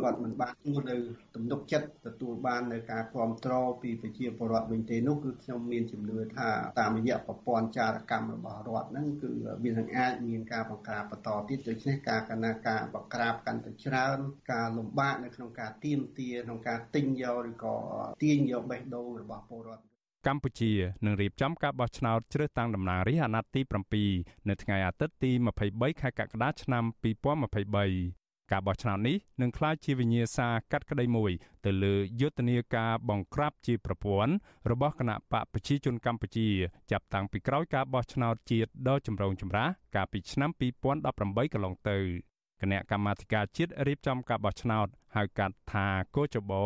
[0.03, 0.97] គាត់មិនបានជួនៅ
[1.35, 6.49] ទំនុកចិត្តទទួលបាននៅការគ្រប់គ្រងពីប្រជាពលរដ្ឋវិញទេនោះគឺខ្ញុំមានជំនឿថា
[6.79, 9.31] តាមរយៈប្រព័ន្ធចារកម្មរបស់រដ្ឋហ្នឹងគឺ
[9.63, 14.17] វានឹងអាចមានការបង្ក្រាបបន្តទៀតដូច្នេះការកណាការបង្ក្រាបកាន់តែច្រើន
[14.51, 17.75] ការលំបាកនៅក្នុងការទៀមទាក្នុងការទិញយកឬក៏
[18.23, 19.83] ទាញយកបេះដូងរបស់ពលរដ្ឋ
[20.27, 20.71] កម្ពុជា
[21.05, 23.61] នឹងរៀបចំការបោះឆ្នោតជ្រើសតាំងតំណាងរាស្ត្រអាណត្តិទី
[24.09, 25.31] 7នៅថ្ងៃអាទិត្យទី
[25.67, 31.31] 23ខែកក្កដាឆ្នាំ2023ការបោះឆ្នោតនេះនឹងក្លាយជាវិញ្ញាសាកាត់ក្តីមួយ
[31.65, 34.33] ទៅលើយុទ្ធនាការបង្ក្រាបជាប្រព័ន្ធ
[34.71, 36.47] របស់គណៈបកប្រជាជនកម្ពុជា
[36.91, 40.49] ចាប់តាំងពីក្រោយការបោះឆ្នោតជាតិដ៏ចម្រូងចម្រាសកាលពីឆ្នាំ
[41.01, 41.97] 2018កន្លងទៅ
[42.61, 46.65] គណៈកម្មាធិការជាតិរៀបចំការបោះឆ្នោតហៅកាត់ថាកោចបោ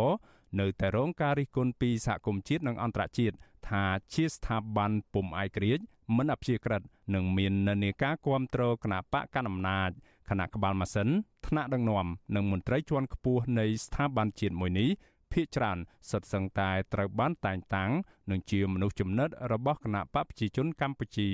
[0.60, 3.36] នៅតែរងការរិះគន់ពីសហគមន៍ជាតិនិងអន្តរជាតិ
[3.70, 3.84] ថា
[4.14, 5.84] ជាស្ថាប័នពុំឯករាជ្យ
[6.18, 6.82] មិនអព្យាក្រឹត
[7.16, 9.90] និងមាននានាការគ្រប់គ្រងគណៈបកកណ្ដាលអំណាច
[10.30, 11.10] គណៈក្បាលម៉ាស៊ីន
[11.48, 14.90] ថ្នាក់ដឹកនាំនិងមន្ត្រីជាន់ខ្ពស់នៃស្ថាប័នជាតិមួយនេះ
[15.34, 15.78] ភាគច្រើន
[16.10, 17.92] សុទ្ធសឹងតែត្រូវបានតែងតាំង
[18.32, 21.30] និងជាមនុស្សចំណិតរបស់គណៈបកប្រជាជនកម្ពុជា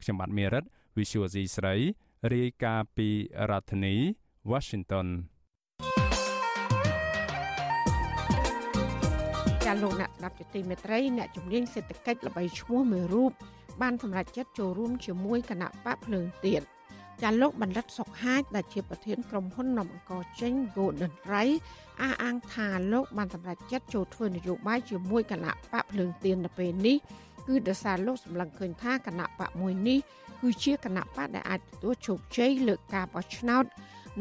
[0.00, 0.64] ខ្ញុំបាទមេរិត
[0.96, 1.74] Visual C ស្រី
[2.34, 3.08] រាយការណ៍ពី
[3.50, 3.94] រដ្ឋធានី
[4.50, 5.06] Washington
[9.70, 13.32] ចាលោកអ្នកស្ដាប់ជាទីមេត្រីអ្នកជំនាញសេដ្ឋកិច្ចល្បីឈ្មោះមួយរូប
[13.82, 16.62] បានសម្រេចចិត្តចូលរួមជាមួយគណៈបកភ្លើងទៀន
[17.22, 21.50] ចាលោកបណ្ឌិតសុកហាជដែលជាប្រធានក្រុមហ៊ុននំអង្គចេញ Golden Ray
[22.00, 26.96] អះអាងថាលោកបានសម្រេចចិត្តចូលធ្វើនយោបាយជាមួយគណៈបកភ្លើងទៀននៅពេលនេះ
[27.46, 29.98] គឺដោយសារលោកសម្លឹងឃើញថាគណៈបកមួយនេះ
[30.40, 33.64] គឺជាគណៈបកដែលអាចទទួលជោគជ័យលើការបោះឆ្នោត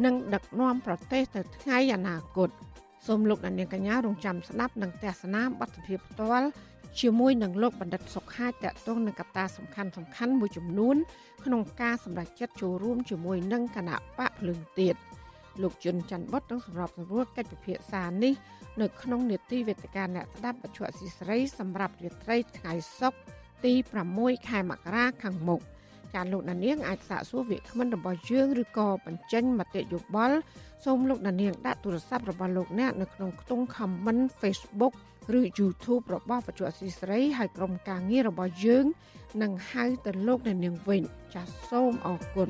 [0.05, 2.49] និងដឹកនាំប្រទេសទៅថ្ងៃអនាគត
[3.07, 6.47] សូមលោកអ្នកនាងកញ្ញារងចាំស្ដាប់និងទស្សនាបទភាពផ្ទាល់
[7.01, 10.95] ជាមួយនឹងលោកបណ្ឌិតសុកហាជតកតងនឹងកត្តាសំខាន់សំខាន់មួយចំនួន
[11.45, 14.95] ក្នុងការសម្រេចចិត្តចូលរួមជាមួយនឹងគណៈបកភ្លើងទៀត
[15.61, 18.33] លោកជុនច័ន្ទបុតនឹងសម្របសម្រួលកិច្ចពិភាក្សានេះ
[18.81, 23.19] នៅក្នុងនេតិវេទិកាអ្នកស្ដាប់បច្ចុប្បន្នស៊ីស្រីសម្រាប់រាត្រីថ្ងៃសុក្រ
[23.65, 23.73] ទី
[24.11, 25.61] 6ខែមករាខាងមុខ
[26.14, 30.38] ចាលោកដានៀងអាចសាកសួរវាគ្មិនរបស់យើងឬក៏បញ្ចេញមតិយោបល់
[30.86, 34.93] សូមលោកដានៀងដាក់ទូរស័ព្ទរបស់លោកអ្នកនៅក្នុងខ្ទង់ comment Facebook
[35.39, 38.86] ឬ YouTube របស់វិទ្យុអសីស្រីហើយក្រុមការងាររបស់យើង
[39.41, 41.01] នឹងហៅទៅលោកដានៀងវិញ
[41.34, 42.49] ចាសសូមអរគុណ